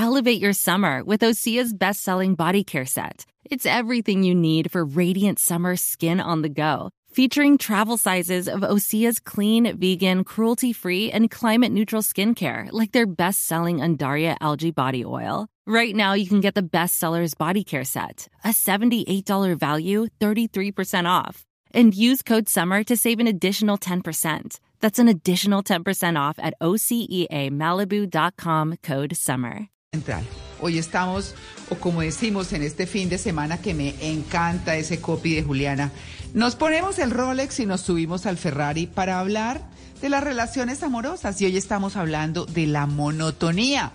Elevate 0.00 0.40
your 0.40 0.54
summer 0.54 1.04
with 1.04 1.20
Osea's 1.20 1.74
best 1.74 2.00
selling 2.00 2.34
body 2.34 2.64
care 2.64 2.86
set. 2.86 3.26
It's 3.44 3.66
everything 3.66 4.22
you 4.22 4.34
need 4.34 4.72
for 4.72 4.82
radiant 4.82 5.38
summer 5.38 5.76
skin 5.76 6.20
on 6.20 6.40
the 6.40 6.48
go. 6.48 6.88
Featuring 7.12 7.58
travel 7.58 7.98
sizes 7.98 8.48
of 8.48 8.62
Osea's 8.62 9.20
clean, 9.20 9.76
vegan, 9.76 10.24
cruelty 10.24 10.72
free, 10.72 11.12
and 11.12 11.30
climate 11.30 11.70
neutral 11.70 12.00
skincare, 12.00 12.70
like 12.72 12.92
their 12.92 13.04
best 13.04 13.44
selling 13.44 13.80
Undaria 13.80 14.38
algae 14.40 14.70
body 14.70 15.04
oil. 15.04 15.48
Right 15.66 15.94
now, 15.94 16.14
you 16.14 16.26
can 16.26 16.40
get 16.40 16.54
the 16.54 16.62
bestsellers 16.62 17.36
body 17.36 17.62
care 17.62 17.84
set, 17.84 18.26
a 18.42 18.54
$78 18.54 19.58
value, 19.58 20.06
33% 20.18 21.06
off. 21.06 21.44
And 21.74 21.94
use 21.94 22.22
code 22.22 22.48
SUMMER 22.48 22.84
to 22.84 22.96
save 22.96 23.20
an 23.20 23.26
additional 23.26 23.76
10%. 23.76 24.60
That's 24.80 24.98
an 24.98 25.08
additional 25.08 25.62
10% 25.62 26.18
off 26.18 26.38
at 26.38 26.54
OCEAMalibu.com 26.62 28.76
code 28.82 29.14
SUMMER. 29.14 29.68
Central. 29.92 30.24
Hoy 30.60 30.78
estamos, 30.78 31.34
o 31.68 31.74
como 31.74 32.02
decimos 32.02 32.52
en 32.52 32.62
este 32.62 32.86
fin 32.86 33.08
de 33.08 33.18
semana 33.18 33.60
que 33.60 33.74
me 33.74 33.96
encanta 34.08 34.76
ese 34.76 35.00
copy 35.00 35.34
de 35.34 35.42
Juliana, 35.42 35.90
nos 36.32 36.54
ponemos 36.54 37.00
el 37.00 37.10
Rolex 37.10 37.58
y 37.58 37.66
nos 37.66 37.80
subimos 37.80 38.24
al 38.24 38.36
Ferrari 38.36 38.86
para 38.86 39.18
hablar 39.18 39.68
de 40.00 40.08
las 40.08 40.22
relaciones 40.22 40.84
amorosas 40.84 41.40
y 41.40 41.46
hoy 41.46 41.56
estamos 41.56 41.96
hablando 41.96 42.46
de 42.46 42.68
la 42.68 42.86
monotonía. 42.86 43.90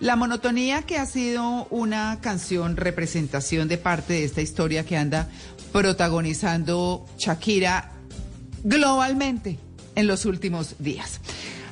La 0.00 0.16
monotonía 0.16 0.82
que 0.82 0.98
ha 0.98 1.06
sido 1.06 1.68
una 1.70 2.18
canción 2.20 2.76
representación 2.76 3.68
de 3.68 3.78
parte 3.78 4.14
de 4.14 4.24
esta 4.24 4.42
historia 4.42 4.84
que 4.84 4.96
anda 4.96 5.28
protagonizando 5.70 7.06
Shakira 7.18 7.92
globalmente 8.64 9.60
en 9.94 10.08
los 10.08 10.24
últimos 10.24 10.74
días. 10.80 11.20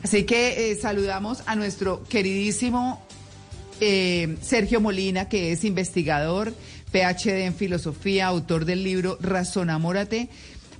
Así 0.05 0.23
que 0.23 0.71
eh, 0.71 0.77
saludamos 0.77 1.43
a 1.47 1.57
nuestro 1.57 2.05
queridísimo 2.05 3.05
eh, 3.81 4.37
Sergio 4.43 4.81
Molina, 4.81 5.29
que 5.29 5.53
es 5.53 5.65
investigador, 5.65 6.55
PhD 6.93 7.45
en 7.45 7.55
filosofía, 7.55 8.27
autor 8.27 8.65
del 8.65 8.85
libro 8.85 9.19
Razonamórate, 9.21 10.29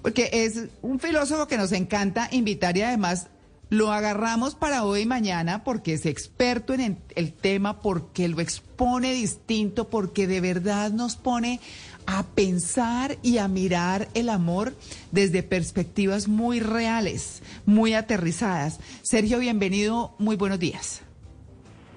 porque 0.03 0.31
es 0.33 0.65
un 0.83 1.01
filósofo 1.01 1.49
que 1.49 1.57
nos 1.57 1.73
encanta 1.73 2.29
invitar 2.31 2.77
y 2.77 2.83
además 2.83 3.29
lo 3.71 3.91
agarramos 3.91 4.55
para 4.55 4.85
hoy 4.85 5.01
y 5.01 5.07
mañana 5.07 5.65
porque 5.65 5.95
es 5.95 6.07
experto 6.07 6.75
en 6.75 6.99
el 7.15 7.33
tema, 7.33 7.81
porque 7.81 8.29
lo 8.29 8.41
expone 8.41 9.13
distinto, 9.13 9.89
porque 9.89 10.27
de 10.27 10.41
verdad 10.41 10.93
nos 10.93 11.17
pone 11.17 11.61
a 12.07 12.23
pensar 12.23 13.19
y 13.23 13.39
a 13.39 13.49
mirar 13.49 14.09
el 14.15 14.29
amor 14.29 14.77
desde 15.11 15.43
perspectivas 15.43 16.29
muy 16.29 16.61
reales, 16.61 17.43
muy 17.65 17.95
aterrizadas. 17.95 18.79
Sergio, 19.03 19.39
bienvenido, 19.39 20.15
muy 20.19 20.37
buenos 20.37 20.59
días. 20.59 21.01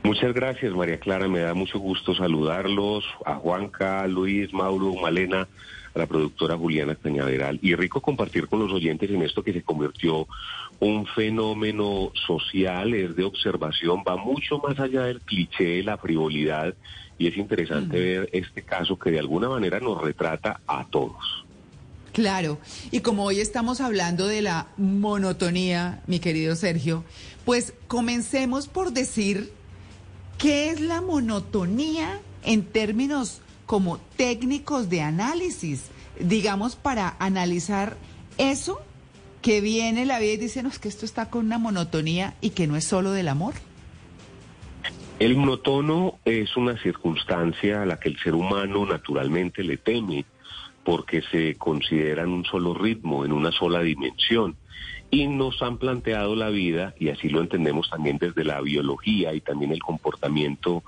Muchas 0.08 0.34
gracias, 0.34 0.74
María 0.74 1.02
Clara. 1.02 1.28
Me 1.28 1.42
da 1.42 1.54
mucho 1.54 1.80
gusto 1.80 2.16
saludarlos, 2.16 3.04
a 3.26 3.36
Juanca, 3.36 4.08
Luis, 4.08 4.54
Mauro, 4.54 4.96
Malena, 4.96 5.50
a 5.94 6.00
la 6.00 6.06
productora 6.06 6.56
Juliana 6.56 6.96
Cañaveral. 6.96 7.60
Y 7.62 7.76
rico 7.76 8.00
compartir 8.00 8.48
con 8.48 8.60
los 8.60 8.72
oyentes 8.72 9.10
en 9.12 9.22
esto 9.22 9.44
que 9.44 9.52
se 9.52 9.64
convirtió 9.64 10.26
un 10.80 11.06
fenómeno 11.08 12.14
social, 12.26 12.94
es 12.94 13.18
de 13.18 13.26
observación, 13.26 14.06
va 14.08 14.16
mucho 14.16 14.60
más 14.60 14.80
allá 14.80 15.02
del 15.02 15.20
cliché, 15.20 15.84
la 15.84 15.98
frivolidad. 15.98 16.74
Y 17.18 17.28
es 17.28 17.36
interesante 17.36 18.00
ver 18.00 18.30
este 18.32 18.62
caso 18.62 18.98
que 18.98 19.12
de 19.12 19.20
alguna 19.20 19.50
manera 19.50 19.82
nos 19.82 20.02
retrata 20.02 20.62
a 20.68 20.86
todos. 20.90 21.44
Claro, 22.14 22.60
y 22.92 23.02
como 23.02 23.26
hoy 23.26 23.42
estamos 23.42 23.82
hablando 23.82 24.26
de 24.26 24.42
la 24.42 24.68
monotonía, 24.78 26.02
mi 26.08 26.20
querido 26.20 26.56
Sergio, 26.56 27.04
pues 27.44 27.74
comencemos 27.90 28.70
por 28.70 28.94
decir 28.94 29.58
¿Qué 30.38 30.70
es 30.70 30.82
la 30.82 31.02
monotonía 31.02 32.20
en 32.44 32.64
términos 32.64 33.42
como 33.66 33.98
técnicos 34.18 34.88
de 34.88 35.02
análisis? 35.02 35.90
Digamos, 36.20 36.76
para 36.76 37.16
analizar 37.20 37.98
eso 38.38 38.80
que 39.42 39.62
viene 39.62 40.06
la 40.06 40.20
vida 40.20 40.34
y 40.34 40.38
dice, 40.38 40.62
no, 40.62 40.70
es 40.70 40.78
que 40.78 40.90
esto 40.90 41.06
está 41.06 41.32
con 41.32 41.46
una 41.46 41.58
monotonía 41.58 42.36
y 42.40 42.52
que 42.52 42.68
no 42.68 42.76
es 42.76 42.84
solo 42.84 43.12
del 43.12 43.30
amor. 43.30 43.56
El 45.20 45.36
monotono 45.36 46.20
es 46.24 46.56
una 46.56 46.78
circunstancia 46.84 47.82
a 47.82 47.86
la 47.88 48.00
que 48.00 48.10
el 48.10 48.20
ser 48.20 48.36
humano 48.36 48.86
naturalmente 48.86 49.64
le 49.64 49.78
teme 49.78 50.26
porque 50.84 51.24
se 51.24 51.56
considera 51.56 52.24
en 52.24 52.30
un 52.30 52.46
solo 52.46 52.76
ritmo, 52.76 53.26
en 53.26 53.32
una 53.32 53.52
sola 53.52 53.82
dimensión 53.82 54.56
y 55.10 55.28
nos 55.28 55.62
han 55.62 55.78
planteado 55.78 56.36
la 56.36 56.50
vida, 56.50 56.94
y 57.00 57.10
así 57.10 57.30
lo 57.30 57.42
entendemos 57.42 57.90
también 57.90 58.18
desde 58.18 58.44
la 58.44 58.60
biología 58.62 59.34
y 59.34 59.42
también 59.42 59.72
el 59.72 59.82
comportamiento 59.82 60.84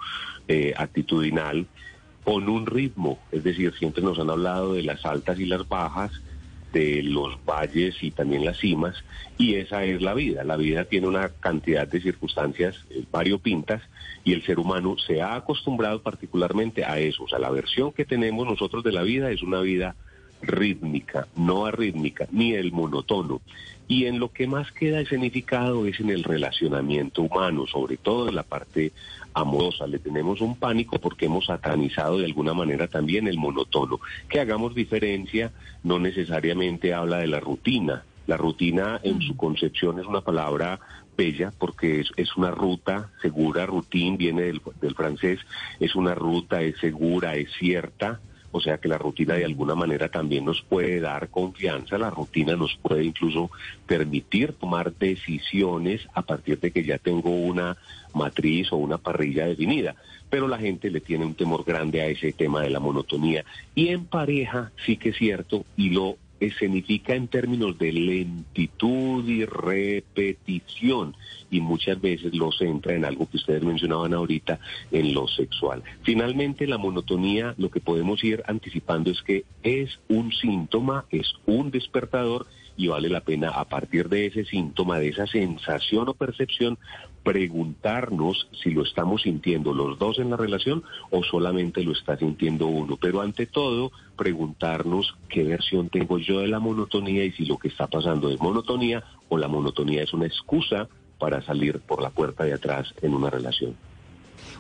eh, 0.47 0.73
actitudinal, 0.75 1.67
con 2.23 2.49
un 2.49 2.65
ritmo, 2.65 3.17
es 3.31 3.43
decir, 3.43 3.73
siempre 3.79 4.03
nos 4.03 4.19
han 4.19 4.29
hablado 4.29 4.73
de 4.73 4.83
las 4.83 5.05
altas 5.05 5.39
y 5.39 5.45
las 5.45 5.67
bajas, 5.67 6.11
de 6.73 7.01
los 7.01 7.43
valles 7.45 7.95
y 8.03 8.11
también 8.11 8.45
las 8.45 8.59
cimas, 8.59 9.03
y 9.37 9.55
esa 9.55 9.83
es 9.85 10.01
la 10.01 10.13
vida. 10.13 10.43
La 10.43 10.57
vida 10.57 10.85
tiene 10.85 11.07
una 11.07 11.29
cantidad 11.29 11.87
de 11.87 12.01
circunstancias 12.01 12.75
eh, 12.89 13.03
variopintas 13.11 13.81
y 14.23 14.33
el 14.33 14.43
ser 14.45 14.59
humano 14.59 14.95
se 14.97 15.21
ha 15.21 15.35
acostumbrado 15.35 16.01
particularmente 16.01 16.83
a 16.85 16.99
eso. 16.99 17.23
O 17.23 17.27
sea, 17.27 17.39
la 17.39 17.49
versión 17.49 17.91
que 17.91 18.05
tenemos 18.05 18.45
nosotros 18.45 18.83
de 18.83 18.91
la 18.91 19.01
vida 19.01 19.31
es 19.31 19.41
una 19.41 19.61
vida 19.61 19.95
rítmica, 20.41 21.27
no 21.35 21.65
arrítmica, 21.65 22.27
ni 22.31 22.53
el 22.53 22.71
monotono. 22.71 23.41
Y 23.87 24.05
en 24.05 24.19
lo 24.19 24.31
que 24.31 24.45
más 24.45 24.71
queda 24.71 24.99
escenificado 24.99 25.85
es 25.87 25.99
en 25.99 26.11
el 26.11 26.23
relacionamiento 26.23 27.23
humano, 27.23 27.65
sobre 27.65 27.97
todo 27.97 28.29
en 28.29 28.35
la 28.35 28.43
parte 28.43 28.91
amorosa. 29.33 29.87
Le 29.87 29.99
tenemos 29.99 30.41
un 30.41 30.55
pánico 30.55 30.99
porque 30.99 31.25
hemos 31.25 31.47
satanizado 31.47 32.19
de 32.19 32.25
alguna 32.25 32.53
manera 32.53 32.87
también 32.87 33.27
el 33.27 33.39
monotono. 33.39 33.99
Que 34.29 34.39
hagamos 34.39 34.75
diferencia 34.75 35.51
no 35.83 35.97
necesariamente 35.97 36.93
habla 36.93 37.17
de 37.17 37.27
la 37.27 37.39
rutina. 37.39 38.03
La 38.27 38.37
rutina 38.37 38.99
en 39.01 39.21
su 39.21 39.35
concepción 39.35 39.99
es 39.99 40.05
una 40.05 40.21
palabra 40.21 40.79
bella 41.17 41.51
porque 41.57 42.05
es, 42.15 42.37
una 42.37 42.51
ruta 42.51 43.09
segura, 43.21 43.65
routine 43.65 44.17
viene 44.17 44.43
del, 44.43 44.61
del 44.79 44.95
francés, 44.95 45.39
es 45.79 45.95
una 45.95 46.13
ruta, 46.13 46.61
es 46.61 46.77
segura, 46.77 47.35
es 47.35 47.51
cierta, 47.59 48.21
o 48.51 48.59
sea 48.59 48.77
que 48.77 48.87
la 48.87 48.97
rutina 48.97 49.35
de 49.35 49.45
alguna 49.45 49.75
manera 49.75 50.09
también 50.09 50.45
nos 50.45 50.61
puede 50.61 50.99
dar 50.99 51.29
confianza, 51.29 51.97
la 51.97 52.09
rutina 52.09 52.55
nos 52.55 52.75
puede 52.81 53.03
incluso 53.03 53.51
permitir 53.85 54.53
tomar 54.53 54.93
decisiones 54.93 56.07
a 56.13 56.21
partir 56.21 56.59
de 56.59 56.71
que 56.71 56.83
ya 56.83 56.97
tengo 56.97 57.29
una 57.29 57.77
matriz 58.13 58.71
o 58.71 58.77
una 58.77 58.97
parrilla 58.97 59.45
definida, 59.45 59.95
pero 60.29 60.47
la 60.47 60.57
gente 60.57 60.89
le 60.89 61.01
tiene 61.01 61.25
un 61.25 61.35
temor 61.35 61.63
grande 61.63 62.01
a 62.01 62.07
ese 62.07 62.31
tema 62.33 62.61
de 62.61 62.69
la 62.69 62.79
monotonía. 62.79 63.43
Y 63.75 63.89
en 63.89 64.05
pareja 64.05 64.71
sí 64.85 64.97
que 64.97 65.09
es 65.09 65.17
cierto 65.17 65.65
y 65.77 65.89
lo 65.89 66.17
escenifica 66.39 67.15
en 67.15 67.27
términos 67.27 67.77
de 67.77 67.91
lentitud 67.91 69.27
y 69.27 69.45
repetición 69.45 71.15
y 71.51 71.61
muchas 71.61 71.99
veces 71.99 72.33
lo 72.35 72.51
centra 72.51 72.93
en 72.93 73.05
algo 73.05 73.29
que 73.29 73.37
ustedes 73.37 73.63
mencionaban 73.63 74.13
ahorita, 74.13 74.59
en 74.91 75.13
lo 75.13 75.27
sexual. 75.27 75.83
Finalmente, 76.03 76.67
la 76.67 76.77
monotonía, 76.77 77.55
lo 77.57 77.69
que 77.69 77.79
podemos 77.79 78.23
ir 78.23 78.43
anticipando 78.47 79.11
es 79.11 79.21
que 79.21 79.45
es 79.63 79.99
un 80.07 80.31
síntoma, 80.31 81.05
es 81.09 81.33
un 81.45 81.71
despertador 81.71 82.45
y 82.77 82.87
vale 82.87 83.09
la 83.09 83.19
pena 83.19 83.49
a 83.49 83.65
partir 83.65 84.07
de 84.07 84.27
ese 84.27 84.45
síntoma, 84.45 84.99
de 84.99 85.09
esa 85.09 85.27
sensación 85.27 86.07
o 86.07 86.13
percepción, 86.13 86.77
preguntarnos 87.23 88.47
si 88.63 88.71
lo 88.71 88.83
estamos 88.83 89.23
sintiendo 89.23 89.73
los 89.73 89.99
dos 89.99 90.19
en 90.19 90.29
la 90.29 90.37
relación 90.37 90.83
o 91.11 91.23
solamente 91.23 91.83
lo 91.83 91.91
está 91.91 92.17
sintiendo 92.17 92.67
uno. 92.67 92.97
Pero 92.97 93.21
ante 93.21 93.45
todo, 93.45 93.91
preguntarnos 94.15 95.15
qué 95.27 95.43
versión 95.43 95.89
tengo 95.89 96.17
yo 96.17 96.39
de 96.39 96.47
la 96.47 96.59
monotonía 96.59 97.23
y 97.25 97.31
si 97.31 97.45
lo 97.45 97.57
que 97.57 97.67
está 97.67 97.87
pasando 97.87 98.29
es 98.29 98.39
monotonía 98.39 99.03
o 99.27 99.37
la 99.37 99.47
monotonía 99.47 100.03
es 100.03 100.13
una 100.13 100.25
excusa 100.27 100.87
para 101.17 101.41
salir 101.41 101.79
por 101.79 102.01
la 102.01 102.09
puerta 102.09 102.43
de 102.43 102.53
atrás 102.53 102.93
en 103.01 103.13
una 103.13 103.29
relación. 103.29 103.75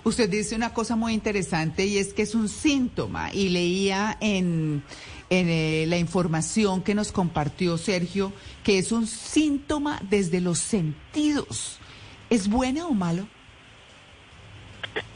Usted 0.03 0.29
dice 0.29 0.55
una 0.55 0.73
cosa 0.73 0.95
muy 0.95 1.13
interesante 1.13 1.85
y 1.85 1.97
es 1.97 2.13
que 2.13 2.21
es 2.21 2.35
un 2.35 2.47
síntoma 2.47 3.33
y 3.33 3.49
leía 3.49 4.17
en, 4.21 4.83
eh, 5.29 5.85
la 5.87 5.97
información 5.97 6.83
que 6.83 6.95
nos 6.95 7.11
compartió 7.11 7.77
Sergio 7.77 8.31
que 8.63 8.77
es 8.77 8.91
un 8.91 9.07
síntoma 9.07 9.99
desde 10.09 10.41
los 10.41 10.59
sentidos. 10.59 11.79
¿Es 12.29 12.47
bueno 12.47 12.87
o 12.87 12.93
malo? 12.93 13.27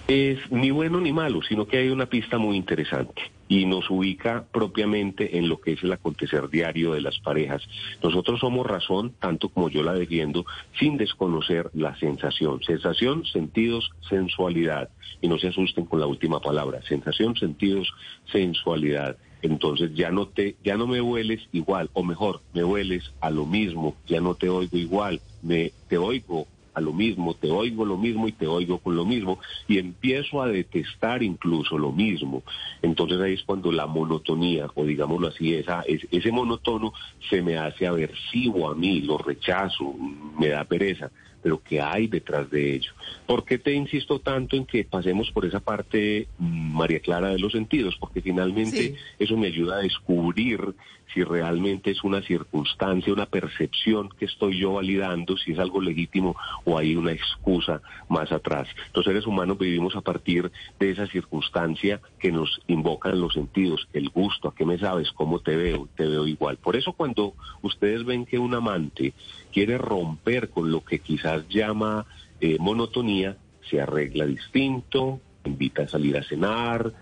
Es 0.07 0.51
ni 0.51 0.71
bueno 0.71 0.99
ni 0.99 1.13
malo, 1.13 1.41
sino 1.43 1.67
que 1.67 1.77
hay 1.77 1.89
una 1.89 2.07
pista 2.07 2.37
muy 2.37 2.57
interesante 2.57 3.21
y 3.47 3.65
nos 3.65 3.89
ubica 3.89 4.45
propiamente 4.51 5.37
en 5.37 5.47
lo 5.47 5.61
que 5.61 5.73
es 5.73 5.83
el 5.83 5.93
acontecer 5.93 6.49
diario 6.49 6.93
de 6.93 7.01
las 7.01 7.19
parejas. 7.19 7.61
Nosotros 8.01 8.39
somos 8.39 8.65
razón, 8.65 9.13
tanto 9.19 9.49
como 9.49 9.69
yo 9.69 9.83
la 9.83 9.93
defiendo, 9.93 10.45
sin 10.79 10.97
desconocer 10.97 11.69
la 11.73 11.95
sensación. 11.97 12.63
Sensación, 12.63 13.25
sentidos, 13.25 13.91
sensualidad. 14.09 14.89
Y 15.21 15.27
no 15.27 15.37
se 15.37 15.49
asusten 15.49 15.85
con 15.85 15.99
la 15.99 16.07
última 16.07 16.39
palabra. 16.39 16.81
Sensación, 16.81 17.35
sentidos, 17.35 17.93
sensualidad. 18.31 19.17
Entonces 19.43 19.93
ya 19.93 20.09
no 20.09 20.27
te, 20.27 20.55
ya 20.63 20.77
no 20.77 20.87
me 20.87 20.99
hueles 20.99 21.47
igual, 21.51 21.89
o 21.93 22.03
mejor, 22.03 22.41
me 22.53 22.63
hueles 22.63 23.13
a 23.21 23.29
lo 23.29 23.45
mismo, 23.45 23.95
ya 24.07 24.19
no 24.19 24.35
te 24.35 24.49
oigo 24.49 24.77
igual, 24.77 25.21
me 25.41 25.73
te 25.89 25.97
oigo 25.97 26.47
a 26.73 26.81
lo 26.81 26.93
mismo, 26.93 27.33
te 27.35 27.49
oigo 27.49 27.85
lo 27.85 27.97
mismo 27.97 28.27
y 28.27 28.31
te 28.31 28.47
oigo 28.47 28.79
con 28.79 28.95
lo 28.95 29.05
mismo 29.05 29.39
y 29.67 29.77
empiezo 29.77 30.41
a 30.41 30.47
detestar 30.47 31.23
incluso 31.23 31.77
lo 31.77 31.91
mismo. 31.91 32.43
Entonces 32.81 33.19
ahí 33.21 33.33
es 33.33 33.43
cuando 33.43 33.71
la 33.71 33.85
monotonía, 33.85 34.67
o 34.75 34.85
digámoslo 34.85 35.27
así, 35.27 35.53
esa, 35.53 35.83
ese 35.87 36.31
monotono 36.31 36.93
se 37.29 37.41
me 37.41 37.57
hace 37.57 37.87
aversivo 37.87 38.69
a 38.69 38.75
mí, 38.75 39.01
lo 39.01 39.17
rechazo, 39.17 39.93
me 40.39 40.49
da 40.49 40.63
pereza 40.63 41.11
pero 41.43 41.61
¿qué 41.61 41.81
hay 41.81 42.07
detrás 42.07 42.49
de 42.49 42.75
ello? 42.75 42.93
¿Por 43.27 43.43
qué 43.43 43.59
te 43.59 43.73
insisto 43.73 44.19
tanto 44.19 44.55
en 44.55 44.65
que 44.65 44.85
pasemos 44.85 45.29
por 45.31 45.45
esa 45.45 45.59
parte, 45.59 46.27
mm, 46.39 46.75
María 46.75 47.01
Clara, 47.01 47.29
de 47.29 47.39
los 47.39 47.51
sentidos? 47.51 47.95
Porque 47.99 48.21
finalmente 48.21 48.95
eso 49.19 49.35
me 49.35 49.47
ayuda 49.47 49.75
a 49.75 49.81
descubrir 49.81 50.73
si 51.13 51.23
realmente 51.23 51.91
es 51.91 52.03
una 52.03 52.21
circunstancia, 52.21 53.13
una 53.13 53.25
percepción 53.25 54.09
que 54.17 54.25
estoy 54.25 54.59
yo 54.59 54.73
validando, 54.73 55.37
si 55.37 55.51
es 55.51 55.59
algo 55.59 55.81
legítimo 55.81 56.35
o 56.65 56.77
hay 56.77 56.95
una 56.95 57.11
excusa 57.11 57.81
más 58.09 58.31
atrás. 58.31 58.67
Los 58.93 59.05
seres 59.05 59.27
humanos 59.27 59.57
vivimos 59.57 59.95
a 59.95 60.01
partir 60.01 60.51
de 60.79 60.89
esa 60.89 61.07
circunstancia 61.07 62.01
que 62.19 62.31
nos 62.31 62.61
invocan 62.67 63.19
los 63.19 63.33
sentidos, 63.33 63.87
el 63.93 64.09
gusto, 64.09 64.47
a 64.47 64.55
qué 64.55 64.65
me 64.65 64.79
sabes, 64.79 65.11
cómo 65.11 65.39
te 65.39 65.55
veo, 65.55 65.87
te 65.95 66.05
veo 66.07 66.25
igual. 66.25 66.57
Por 66.57 66.75
eso 66.75 66.93
cuando 66.93 67.33
ustedes 67.61 68.05
ven 68.05 68.25
que 68.25 68.39
un 68.39 68.55
amante 68.55 69.13
quiere 69.51 69.77
romper 69.77 70.49
con 70.49 70.71
lo 70.71 70.83
que 70.83 70.99
quizás 70.99 71.32
llama 71.47 72.05
eh, 72.41 72.57
monotonía, 72.59 73.37
se 73.69 73.81
arregla 73.81 74.25
distinto, 74.25 75.19
invita 75.45 75.83
a 75.83 75.87
salir 75.87 76.17
a 76.17 76.23
cenar, 76.23 76.93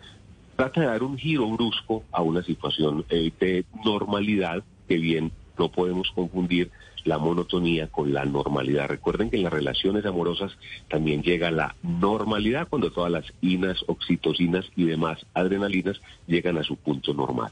trata 0.56 0.82
de 0.82 0.88
dar 0.88 1.04
un 1.04 1.18
giro 1.18 1.48
brusco 1.50 2.04
a 2.12 2.22
una 2.22 2.44
situación 2.44 3.06
eh, 3.10 3.32
de 3.40 3.66
normalidad 3.84 4.64
que 4.88 4.98
bien 4.98 5.32
no 5.58 5.70
podemos 5.70 6.12
confundir 6.12 6.72
la 7.04 7.18
monotonía 7.18 7.88
con 7.88 8.14
la 8.14 8.26
normalidad. 8.26 8.88
Recuerden 8.88 9.30
que 9.30 9.38
en 9.38 9.44
las 9.44 9.54
relaciones 9.54 10.06
amorosas 10.06 10.58
también 10.88 11.24
llega 11.24 11.50
la 11.52 11.76
normalidad 11.82 12.68
cuando 12.70 12.92
todas 12.92 13.12
las 13.12 13.26
inas, 13.42 13.84
oxitocinas 13.88 14.66
y 14.76 14.86
demás 14.86 15.26
adrenalinas 15.34 16.00
llegan 16.28 16.58
a 16.58 16.64
su 16.64 16.76
punto 16.76 17.14
normal. 17.14 17.52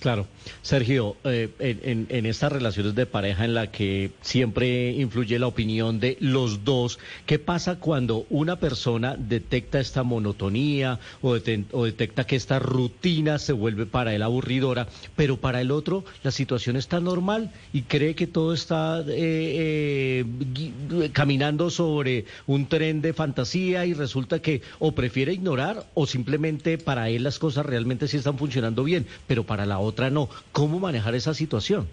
Claro. 0.00 0.26
Sergio, 0.62 1.16
eh, 1.24 1.50
en, 1.58 2.06
en, 2.08 2.24
estas 2.24 2.50
relaciones 2.50 2.94
de 2.94 3.04
pareja 3.04 3.44
en 3.44 3.52
la 3.52 3.70
que 3.70 4.10
siempre 4.22 4.92
influye 4.92 5.38
la 5.38 5.46
opinión 5.46 6.00
de 6.00 6.16
los 6.20 6.64
dos, 6.64 6.98
¿qué 7.26 7.38
pasa 7.38 7.78
cuando 7.78 8.24
una 8.30 8.56
persona 8.56 9.14
detecta 9.18 9.78
esta 9.78 10.02
monotonía 10.02 10.98
o, 11.20 11.34
detecta 11.34 12.24
que 12.26 12.36
esta 12.36 12.58
rutina 12.58 13.38
se 13.38 13.52
vuelve 13.52 13.84
para 13.84 14.14
él 14.14 14.22
aburridora, 14.22 14.88
pero 15.16 15.36
para 15.36 15.60
el 15.60 15.70
otro 15.70 16.04
la 16.22 16.30
situación 16.30 16.76
está 16.76 16.98
normal 17.00 17.52
y 17.74 17.82
cree 17.82 18.14
que 18.14 18.26
todo 18.26 18.54
está 18.54 19.00
eh, 19.00 20.24
eh, 20.24 21.10
caminando 21.12 21.68
sobre 21.68 22.24
un 22.46 22.66
tren 22.66 23.02
de 23.02 23.12
fantasía 23.12 23.84
y 23.84 23.92
resulta 23.92 24.40
que 24.40 24.62
o 24.78 24.92
prefiere 24.92 25.34
ignorar 25.34 25.84
o 25.92 26.06
simplemente 26.06 26.78
para 26.78 27.10
él 27.10 27.24
las 27.24 27.38
cosas 27.38 27.66
realmente 27.66 28.08
sí 28.08 28.16
están 28.16 28.38
funcionando 28.38 28.82
bien, 28.82 29.06
pero 29.26 29.44
para 29.44 29.66
la 29.66 29.78
otra 29.78 29.89
otra 29.90 30.10
no. 30.10 30.28
¿Cómo 30.52 30.80
manejar 30.80 31.14
esa 31.14 31.34
situación? 31.34 31.88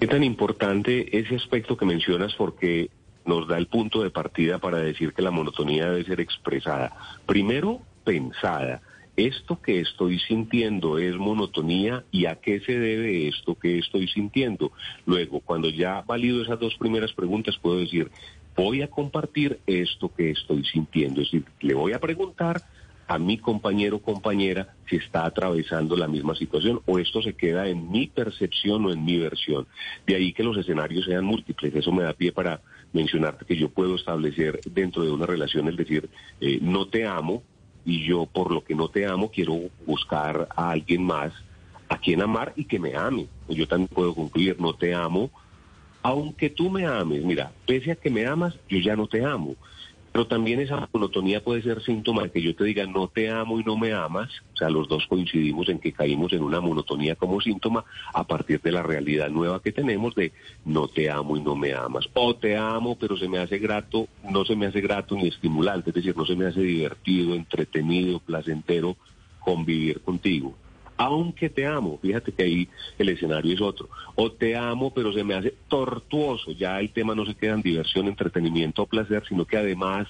Es 0.00 0.08
tan 0.08 0.24
importante 0.24 1.18
ese 1.18 1.36
aspecto 1.36 1.76
que 1.76 1.84
mencionas 1.84 2.34
porque 2.34 2.90
nos 3.24 3.48
da 3.48 3.56
el 3.56 3.66
punto 3.66 4.02
de 4.02 4.10
partida 4.10 4.58
para 4.58 4.78
decir 4.78 5.12
que 5.12 5.22
la 5.22 5.30
monotonía 5.30 5.90
debe 5.90 6.04
ser 6.04 6.20
expresada. 6.20 6.96
Primero, 7.26 7.80
pensada. 8.04 8.82
Esto 9.16 9.60
que 9.62 9.80
estoy 9.80 10.18
sintiendo 10.18 10.98
es 10.98 11.14
monotonía 11.16 12.04
y 12.10 12.26
a 12.26 12.34
qué 12.36 12.60
se 12.60 12.78
debe 12.78 13.28
esto 13.28 13.54
que 13.54 13.78
estoy 13.78 14.08
sintiendo. 14.08 14.72
Luego, 15.06 15.40
cuando 15.40 15.70
ya 15.70 16.02
valido 16.02 16.42
esas 16.42 16.58
dos 16.58 16.74
primeras 16.76 17.12
preguntas, 17.12 17.56
puedo 17.56 17.78
decir, 17.78 18.10
voy 18.56 18.82
a 18.82 18.88
compartir 18.88 19.60
esto 19.66 20.12
que 20.12 20.30
estoy 20.30 20.64
sintiendo. 20.64 21.20
Es 21.20 21.30
decir, 21.30 21.46
le 21.60 21.74
voy 21.74 21.92
a 21.92 22.00
preguntar 22.00 22.62
a 23.14 23.18
mi 23.18 23.38
compañero 23.38 23.96
o 23.96 24.02
compañera 24.02 24.74
si 24.90 24.96
está 24.96 25.24
atravesando 25.24 25.96
la 25.96 26.08
misma 26.08 26.34
situación 26.34 26.80
o 26.86 26.98
esto 26.98 27.22
se 27.22 27.34
queda 27.34 27.68
en 27.68 27.92
mi 27.92 28.08
percepción 28.08 28.84
o 28.86 28.92
en 28.92 29.04
mi 29.04 29.18
versión. 29.18 29.68
De 30.04 30.16
ahí 30.16 30.32
que 30.32 30.42
los 30.42 30.56
escenarios 30.56 31.04
sean 31.04 31.24
múltiples. 31.24 31.72
Eso 31.76 31.92
me 31.92 32.02
da 32.02 32.12
pie 32.12 32.32
para 32.32 32.60
mencionarte 32.92 33.44
que 33.44 33.56
yo 33.56 33.68
puedo 33.68 33.94
establecer 33.94 34.60
dentro 34.64 35.04
de 35.04 35.12
una 35.12 35.26
relación, 35.26 35.68
es 35.68 35.76
decir, 35.76 36.10
eh, 36.40 36.58
no 36.60 36.88
te 36.88 37.06
amo 37.06 37.44
y 37.84 38.04
yo 38.04 38.26
por 38.26 38.50
lo 38.50 38.64
que 38.64 38.74
no 38.74 38.88
te 38.88 39.06
amo 39.06 39.30
quiero 39.30 39.60
buscar 39.86 40.48
a 40.56 40.70
alguien 40.70 41.04
más 41.04 41.32
a 41.88 41.98
quien 41.98 42.20
amar 42.20 42.52
y 42.56 42.64
que 42.64 42.80
me 42.80 42.96
ame. 42.96 43.28
Yo 43.48 43.68
también 43.68 43.88
puedo 43.88 44.12
concluir, 44.12 44.60
no 44.60 44.74
te 44.74 44.92
amo, 44.92 45.30
aunque 46.02 46.50
tú 46.50 46.68
me 46.68 46.84
ames. 46.84 47.22
Mira, 47.22 47.52
pese 47.64 47.92
a 47.92 47.96
que 47.96 48.10
me 48.10 48.26
amas, 48.26 48.58
yo 48.68 48.78
ya 48.78 48.96
no 48.96 49.06
te 49.06 49.24
amo. 49.24 49.54
Pero 50.14 50.28
también 50.28 50.60
esa 50.60 50.88
monotonía 50.92 51.42
puede 51.42 51.60
ser 51.60 51.82
síntoma 51.82 52.22
de 52.22 52.30
que 52.30 52.40
yo 52.40 52.54
te 52.54 52.62
diga 52.62 52.86
no 52.86 53.08
te 53.08 53.28
amo 53.28 53.58
y 53.58 53.64
no 53.64 53.76
me 53.76 53.92
amas. 53.92 54.30
O 54.52 54.56
sea, 54.56 54.70
los 54.70 54.86
dos 54.86 55.04
coincidimos 55.08 55.68
en 55.68 55.80
que 55.80 55.90
caímos 55.90 56.32
en 56.32 56.44
una 56.44 56.60
monotonía 56.60 57.16
como 57.16 57.40
síntoma 57.40 57.84
a 58.12 58.22
partir 58.22 58.60
de 58.60 58.70
la 58.70 58.84
realidad 58.84 59.28
nueva 59.28 59.60
que 59.60 59.72
tenemos 59.72 60.14
de 60.14 60.30
no 60.66 60.86
te 60.86 61.10
amo 61.10 61.36
y 61.36 61.40
no 61.40 61.56
me 61.56 61.74
amas. 61.74 62.08
O 62.14 62.36
te 62.36 62.56
amo, 62.56 62.96
pero 62.96 63.16
se 63.16 63.26
me 63.26 63.38
hace 63.38 63.58
grato, 63.58 64.06
no 64.30 64.44
se 64.44 64.54
me 64.54 64.66
hace 64.66 64.80
grato 64.80 65.16
ni 65.16 65.26
estimulante, 65.26 65.90
es 65.90 65.94
decir, 65.96 66.16
no 66.16 66.24
se 66.24 66.36
me 66.36 66.46
hace 66.46 66.60
divertido, 66.60 67.34
entretenido, 67.34 68.20
placentero 68.20 68.96
convivir 69.40 70.00
contigo 70.00 70.54
aunque 70.96 71.50
te 71.50 71.66
amo, 71.66 71.98
fíjate 72.00 72.32
que 72.32 72.42
ahí 72.42 72.68
el 72.98 73.08
escenario 73.08 73.54
es 73.54 73.60
otro, 73.60 73.88
o 74.14 74.30
te 74.32 74.56
amo 74.56 74.92
pero 74.92 75.12
se 75.12 75.24
me 75.24 75.34
hace 75.34 75.54
tortuoso, 75.68 76.52
ya 76.52 76.80
el 76.80 76.90
tema 76.90 77.14
no 77.14 77.26
se 77.26 77.34
queda 77.34 77.54
en 77.54 77.62
diversión, 77.62 78.06
entretenimiento 78.06 78.82
o 78.82 78.86
placer, 78.86 79.22
sino 79.28 79.44
que 79.44 79.56
además 79.56 80.08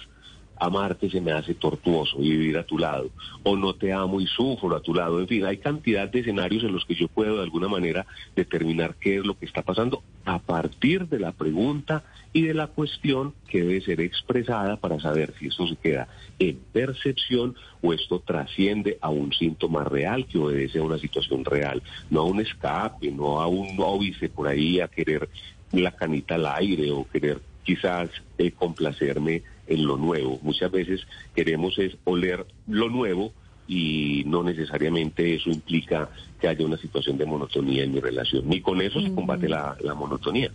amarte 0.57 1.11
se 1.11 1.21
me 1.21 1.33
hace 1.33 1.55
tortuoso 1.55 2.19
y 2.21 2.31
vivir 2.31 2.59
a 2.59 2.65
tu 2.65 2.79
lado, 2.79 3.11
o 3.43 3.57
no 3.57 3.75
te 3.75 3.93
amo 3.93 4.21
y 4.21 4.27
sufro 4.27 4.75
a 4.77 4.81
tu 4.81 4.95
lado, 4.95 5.21
en 5.21 5.29
fin, 5.29 5.45
hay 5.45 5.59
cantidad 5.59 6.09
de 6.09 6.21
escenarios 6.21 6.65
en 6.65 6.73
los 6.73 6.85
que 6.85 6.95
yo 6.95 7.09
puedo 7.09 7.37
de 7.37 7.43
alguna 7.43 7.69
manera 7.69 8.07
determinar 8.37 8.97
qué 9.01 9.17
es 9.17 9.25
lo 9.25 9.35
que 9.35 9.47
está 9.47 9.63
pasando 9.63 10.03
a 10.25 10.39
partir 10.39 11.09
de 11.09 11.19
la 11.19 11.33
pregunta 11.33 12.05
y 12.33 12.43
de 12.43 12.55
la 12.55 12.67
cuestión 12.67 13.35
que 13.49 13.61
debe 13.63 13.81
ser 13.81 14.01
expresada 14.01 14.77
para 14.77 14.99
saber 14.99 15.35
si 15.39 15.49
esto 15.49 15.69
se 15.69 15.77
queda 15.77 16.09
en 16.39 16.59
percepción 16.73 17.55
o 17.83 17.93
esto 17.93 18.21
trasciende 18.21 18.99
a 19.01 19.11
un 19.11 19.33
síntoma 19.33 19.85
real 19.85 20.27
que 20.27 20.39
obedece 20.39 20.79
a 20.79 20.83
una 20.83 20.99
situación 20.99 21.45
real, 21.45 21.83
no 22.11 22.21
a 22.21 22.25
un 22.25 22.41
escape, 22.41 23.11
no 23.11 23.41
a 23.41 23.47
un 23.47 23.77
óbice 23.79 24.29
por 24.29 24.49
ahí 24.49 24.81
a 24.81 24.89
querer 24.89 25.29
la 25.73 25.93
canita 25.93 26.35
al 26.37 26.47
aire 26.47 26.91
o 26.91 27.07
querer 27.09 27.41
quizás 27.63 28.11
eh, 28.39 28.51
complacerme 28.53 29.43
en 29.67 29.87
lo 29.87 29.97
nuevo. 29.97 30.39
Muchas 30.43 30.71
veces 30.71 31.07
queremos 31.35 31.79
es 31.79 31.97
oler 32.05 32.47
lo 32.67 32.89
nuevo 32.89 33.33
y 33.67 34.23
no 34.27 34.43
necesariamente 34.43 35.35
eso 35.35 35.51
implica 35.51 36.11
que 36.41 36.49
haya 36.49 36.67
una 36.67 36.77
situación 36.77 37.17
de 37.17 37.27
monotonía 37.27 37.85
en 37.85 37.93
mi 37.93 38.01
relación. 38.01 38.49
Ni 38.49 38.61
con 38.61 38.81
eso 38.81 39.01
se 39.01 39.13
combate 39.13 39.49
la, 39.49 39.77
la 39.81 39.95
monotonía. 39.95 40.51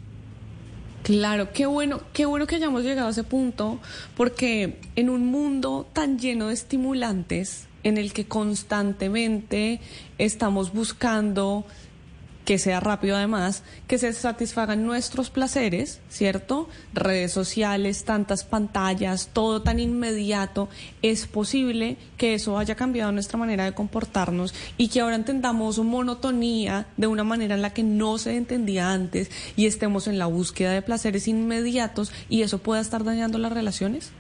Claro, 1.04 1.52
qué 1.54 1.66
bueno, 1.66 2.02
qué 2.14 2.26
bueno 2.26 2.46
que 2.46 2.56
hayamos 2.56 2.84
llegado 2.84 3.08
a 3.08 3.12
ese 3.12 3.24
punto, 3.24 3.80
porque 4.16 4.80
en 4.96 5.10
un 5.10 5.26
mundo 5.28 5.88
tan 5.94 6.20
lleno 6.20 6.50
de 6.50 6.54
estimulantes, 6.54 7.68
en 7.84 7.98
el 7.98 8.14
que 8.14 8.26
constantemente 8.26 9.80
estamos 10.18 10.74
buscando 10.74 11.66
que 12.50 12.58
sea 12.58 12.80
rápido 12.80 13.16
además, 13.16 13.64
que 13.88 14.00
se 14.00 14.12
satisfagan 14.12 14.84
nuestros 14.84 15.30
placeres, 15.30 16.02
¿cierto? 16.10 16.68
Redes 16.96 17.32
sociales, 17.32 18.06
tantas 18.06 18.44
pantallas, 18.44 19.30
todo 19.34 19.62
tan 19.62 19.80
inmediato, 19.80 20.68
es 21.04 21.28
posible 21.28 21.98
que 22.18 22.34
eso 22.34 22.58
haya 22.58 22.74
cambiado 22.74 23.12
nuestra 23.12 23.38
manera 23.38 23.66
de 23.66 23.76
comportarnos 23.76 24.56
y 24.80 24.88
que 24.88 25.02
ahora 25.02 25.16
entendamos 25.16 25.78
monotonía 25.78 26.88
de 26.98 27.06
una 27.06 27.24
manera 27.24 27.54
en 27.54 27.62
la 27.62 27.72
que 27.72 27.84
no 27.84 28.18
se 28.18 28.36
entendía 28.36 28.92
antes 28.92 29.30
y 29.56 29.68
estemos 29.68 30.08
en 30.08 30.18
la 30.18 30.26
búsqueda 30.26 30.72
de 30.72 30.82
placeres 30.82 31.28
inmediatos 31.28 32.12
y 32.30 32.42
eso 32.42 32.58
pueda 32.58 32.82
estar 32.82 33.04
dañando 33.04 33.38
las 33.38 33.54
relaciones? 33.54 34.12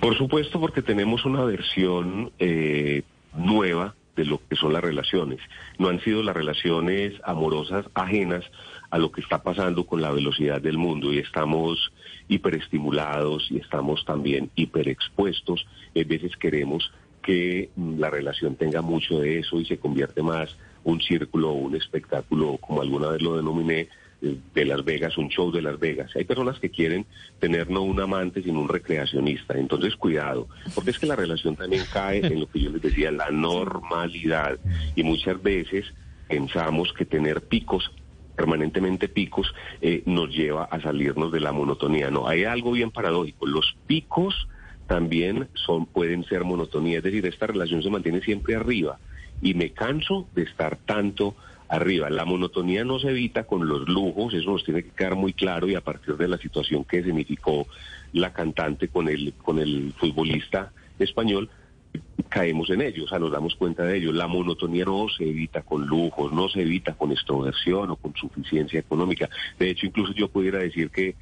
Por 0.00 0.16
supuesto, 0.16 0.58
porque 0.58 0.80
tenemos 0.80 1.26
una 1.26 1.44
versión 1.44 2.32
eh, 2.38 3.02
nueva 3.36 3.94
de 4.18 4.24
lo 4.24 4.40
que 4.48 4.56
son 4.56 4.72
las 4.72 4.82
relaciones. 4.82 5.38
No 5.78 5.88
han 5.88 6.00
sido 6.00 6.24
las 6.24 6.36
relaciones 6.36 7.14
amorosas 7.22 7.86
ajenas 7.94 8.44
a 8.90 8.98
lo 8.98 9.12
que 9.12 9.20
está 9.20 9.44
pasando 9.44 9.86
con 9.86 10.00
la 10.00 10.10
velocidad 10.10 10.60
del 10.60 10.76
mundo 10.76 11.12
y 11.12 11.18
estamos 11.18 11.92
hiperestimulados 12.26 13.48
y 13.48 13.58
estamos 13.58 14.04
también 14.04 14.50
hiperexpuestos. 14.56 15.64
A 15.90 16.04
veces 16.04 16.36
queremos 16.36 16.90
que 17.22 17.70
mm, 17.76 18.00
la 18.00 18.10
relación 18.10 18.56
tenga 18.56 18.82
mucho 18.82 19.20
de 19.20 19.38
eso 19.38 19.60
y 19.60 19.66
se 19.66 19.78
convierte 19.78 20.20
más 20.20 20.56
un 20.82 21.00
círculo 21.00 21.50
o 21.50 21.54
un 21.54 21.76
espectáculo, 21.76 22.58
como 22.58 22.82
alguna 22.82 23.10
vez 23.10 23.22
lo 23.22 23.36
denominé, 23.36 23.88
de 24.20 24.64
Las 24.64 24.84
Vegas, 24.84 25.16
un 25.16 25.28
show 25.28 25.52
de 25.52 25.62
Las 25.62 25.78
Vegas. 25.78 26.10
Hay 26.16 26.24
personas 26.24 26.58
que 26.58 26.70
quieren 26.70 27.06
tener 27.38 27.70
no 27.70 27.82
un 27.82 28.00
amante, 28.00 28.42
sino 28.42 28.60
un 28.60 28.68
recreacionista. 28.68 29.56
Entonces, 29.56 29.94
cuidado, 29.96 30.48
porque 30.74 30.90
es 30.90 30.98
que 30.98 31.06
la 31.06 31.16
relación 31.16 31.54
también 31.54 31.84
cae 31.92 32.26
en 32.26 32.40
lo 32.40 32.50
que 32.50 32.60
yo 32.60 32.70
les 32.70 32.82
decía, 32.82 33.10
la 33.12 33.30
normalidad. 33.30 34.58
Y 34.96 35.02
muchas 35.02 35.40
veces 35.42 35.86
pensamos 36.28 36.92
que 36.92 37.04
tener 37.04 37.42
picos 37.42 37.90
permanentemente 38.38 39.08
picos, 39.08 39.52
eh, 39.80 40.04
nos 40.06 40.30
lleva 40.30 40.62
a 40.62 40.80
salirnos 40.80 41.32
de 41.32 41.40
la 41.40 41.50
monotonía. 41.50 42.08
No, 42.08 42.28
hay 42.28 42.44
algo 42.44 42.70
bien 42.70 42.92
paradójico. 42.92 43.46
Los 43.46 43.76
picos 43.88 44.46
también 44.86 45.48
son, 45.54 45.86
pueden 45.86 46.24
ser 46.24 46.44
monotonía, 46.44 46.98
es 46.98 47.04
decir, 47.04 47.26
esta 47.26 47.48
relación 47.48 47.82
se 47.82 47.90
mantiene 47.90 48.20
siempre 48.20 48.54
arriba 48.54 49.00
y 49.42 49.54
me 49.54 49.70
canso 49.70 50.28
de 50.36 50.42
estar 50.42 50.76
tanto 50.86 51.34
arriba. 51.68 52.10
La 52.10 52.24
monotonía 52.24 52.84
no 52.84 52.98
se 52.98 53.10
evita 53.10 53.44
con 53.44 53.68
los 53.68 53.88
lujos, 53.88 54.34
eso 54.34 54.52
nos 54.52 54.64
tiene 54.64 54.82
que 54.82 54.90
quedar 54.90 55.16
muy 55.16 55.32
claro 55.32 55.68
y 55.68 55.74
a 55.74 55.80
partir 55.80 56.16
de 56.16 56.28
la 56.28 56.38
situación 56.38 56.84
que 56.84 57.02
significó 57.02 57.66
la 58.12 58.32
cantante 58.32 58.88
con 58.88 59.08
el, 59.08 59.34
con 59.34 59.58
el 59.58 59.92
futbolista 59.96 60.72
español, 60.98 61.50
caemos 62.28 62.70
en 62.70 62.82
ello, 62.82 63.04
o 63.04 63.08
sea, 63.08 63.18
nos 63.18 63.32
damos 63.32 63.54
cuenta 63.54 63.84
de 63.84 63.98
ello. 63.98 64.12
La 64.12 64.26
monotonía 64.26 64.84
no 64.84 65.08
se 65.08 65.28
evita 65.28 65.62
con 65.62 65.86
lujos, 65.86 66.32
no 66.32 66.48
se 66.48 66.62
evita 66.62 66.94
con 66.94 67.12
extroversión 67.12 67.90
o 67.90 67.96
con 67.96 68.14
suficiencia 68.14 68.80
económica. 68.80 69.28
De 69.58 69.70
hecho, 69.70 69.86
incluso 69.86 70.12
yo 70.12 70.28
pudiera 70.28 70.58
decir 70.58 70.90
que 70.90 71.16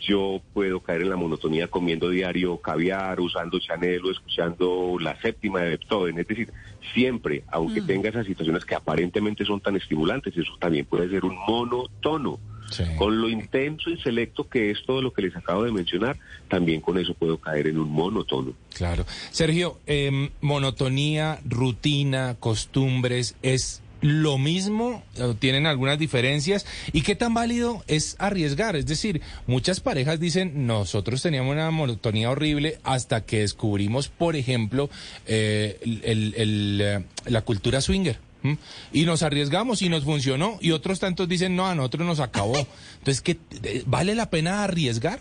yo 0.00 0.40
puedo 0.52 0.80
caer 0.80 1.02
en 1.02 1.10
la 1.10 1.16
monotonía 1.16 1.68
comiendo 1.68 2.08
diario 2.08 2.58
caviar, 2.58 3.20
usando 3.20 3.58
Chanel 3.58 4.04
o 4.04 4.10
escuchando 4.10 4.96
la 5.00 5.20
séptima 5.20 5.60
de 5.60 5.70
Beethoven. 5.70 6.18
Es 6.18 6.26
decir, 6.26 6.52
siempre, 6.94 7.44
aunque 7.48 7.82
mm. 7.82 7.86
tenga 7.86 8.08
esas 8.08 8.26
situaciones 8.26 8.64
que 8.64 8.74
aparentemente 8.74 9.44
son 9.44 9.60
tan 9.60 9.76
estimulantes, 9.76 10.36
eso 10.36 10.52
también 10.58 10.86
puede 10.86 11.08
ser 11.08 11.24
un 11.24 11.36
monotono. 11.46 12.38
Con 12.96 13.20
lo 13.20 13.28
intenso 13.28 13.90
y 13.90 14.00
selecto 14.00 14.48
que 14.48 14.70
es 14.70 14.78
todo 14.86 15.02
lo 15.02 15.12
que 15.12 15.22
les 15.22 15.34
acabo 15.34 15.64
de 15.64 15.72
mencionar, 15.72 16.16
también 16.48 16.80
con 16.80 16.98
eso 16.98 17.14
puedo 17.14 17.36
caer 17.36 17.66
en 17.66 17.80
un 17.80 17.90
monotono. 17.90 18.52
Claro. 18.72 19.04
Sergio, 19.32 19.80
eh, 19.88 20.30
monotonía, 20.40 21.40
rutina, 21.44 22.36
costumbres, 22.38 23.34
¿es 23.42 23.82
lo 24.00 24.38
mismo? 24.38 25.02
¿Tienen 25.38 25.66
algunas 25.66 25.98
diferencias? 25.98 26.66
¿Y 26.92 27.02
qué 27.02 27.14
tan 27.14 27.34
válido 27.34 27.82
es 27.86 28.16
arriesgar? 28.18 28.76
Es 28.76 28.86
decir, 28.86 29.20
muchas 29.46 29.80
parejas 29.80 30.20
dicen, 30.20 30.66
nosotros 30.66 31.22
teníamos 31.22 31.52
una 31.52 31.70
monotonía 31.70 32.30
horrible 32.30 32.78
hasta 32.82 33.24
que 33.24 33.40
descubrimos, 33.40 34.08
por 34.08 34.36
ejemplo, 34.36 34.90
eh, 35.26 35.78
eh, 35.82 37.04
la 37.26 37.42
cultura 37.42 37.80
swinger. 37.80 38.18
Y 38.92 39.04
nos 39.04 39.22
arriesgamos 39.22 39.82
y 39.82 39.88
nos 39.88 40.04
funcionó. 40.04 40.58
Y 40.60 40.70
otros 40.70 41.00
tantos 41.00 41.28
dicen, 41.28 41.56
no, 41.56 41.66
a 41.66 41.74
nosotros 41.74 42.06
nos 42.06 42.20
acabó. 42.20 42.56
Entonces, 42.98 43.20
¿qué, 43.20 43.38
eh, 43.62 43.82
¿vale 43.86 44.14
la 44.14 44.30
pena 44.30 44.64
arriesgar? 44.64 45.20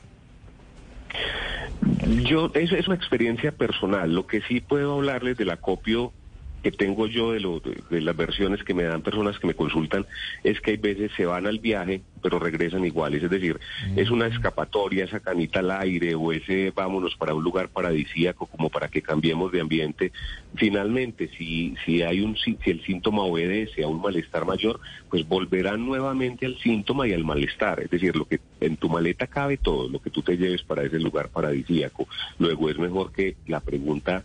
Yo, 2.23 2.51
es, 2.53 2.71
es 2.71 2.87
una 2.87 2.95
experiencia 2.95 3.51
personal. 3.51 4.13
Lo 4.13 4.25
que 4.25 4.41
sí 4.41 4.61
puedo 4.61 4.95
hablarles 4.95 5.37
del 5.37 5.49
acopio 5.49 6.13
que 6.59 6.71
tengo 6.71 7.07
yo 7.07 7.31
de, 7.31 7.39
lo, 7.39 7.59
de, 7.59 8.01
las 8.01 8.15
versiones 8.15 8.63
que 8.63 8.73
me 8.73 8.83
dan 8.83 9.01
personas 9.01 9.39
que 9.39 9.47
me 9.47 9.53
consultan 9.53 10.05
es 10.43 10.61
que 10.61 10.71
hay 10.71 10.77
veces 10.77 11.11
se 11.15 11.25
van 11.25 11.47
al 11.47 11.59
viaje 11.59 12.01
pero 12.21 12.39
regresan 12.39 12.85
iguales, 12.85 13.23
es 13.23 13.29
decir, 13.29 13.59
es 13.95 14.09
una 14.09 14.27
escapatoria, 14.27 15.05
esa 15.05 15.19
canita 15.19 15.59
al 15.59 15.71
aire 15.71 16.15
o 16.15 16.31
ese 16.31 16.71
vámonos 16.71 17.15
para 17.15 17.33
un 17.33 17.43
lugar 17.43 17.69
paradisíaco 17.69 18.45
como 18.45 18.69
para 18.69 18.89
que 18.89 19.01
cambiemos 19.01 19.51
de 19.51 19.61
ambiente. 19.61 20.11
Finalmente, 20.55 21.29
si, 21.37 21.75
si, 21.85 22.01
hay 22.01 22.21
un, 22.21 22.35
si 22.37 22.57
el 22.65 22.83
síntoma 22.83 23.23
obedece 23.23 23.83
a 23.83 23.87
un 23.87 24.01
malestar 24.01 24.45
mayor, 24.45 24.79
pues 25.09 25.27
volverán 25.27 25.85
nuevamente 25.85 26.45
al 26.45 26.57
síntoma 26.59 27.07
y 27.07 27.13
al 27.13 27.23
malestar, 27.23 27.79
es 27.79 27.89
decir, 27.89 28.15
lo 28.15 28.25
que 28.25 28.39
en 28.59 28.77
tu 28.77 28.89
maleta 28.89 29.27
cabe 29.27 29.57
todo, 29.57 29.87
lo 29.89 29.99
que 29.99 30.09
tú 30.09 30.21
te 30.21 30.37
lleves 30.37 30.63
para 30.63 30.83
ese 30.83 30.99
lugar 30.99 31.29
paradisíaco. 31.29 32.07
Luego 32.37 32.69
es 32.69 32.77
mejor 32.77 33.11
que 33.11 33.35
la 33.47 33.59
pregunta 33.59 34.23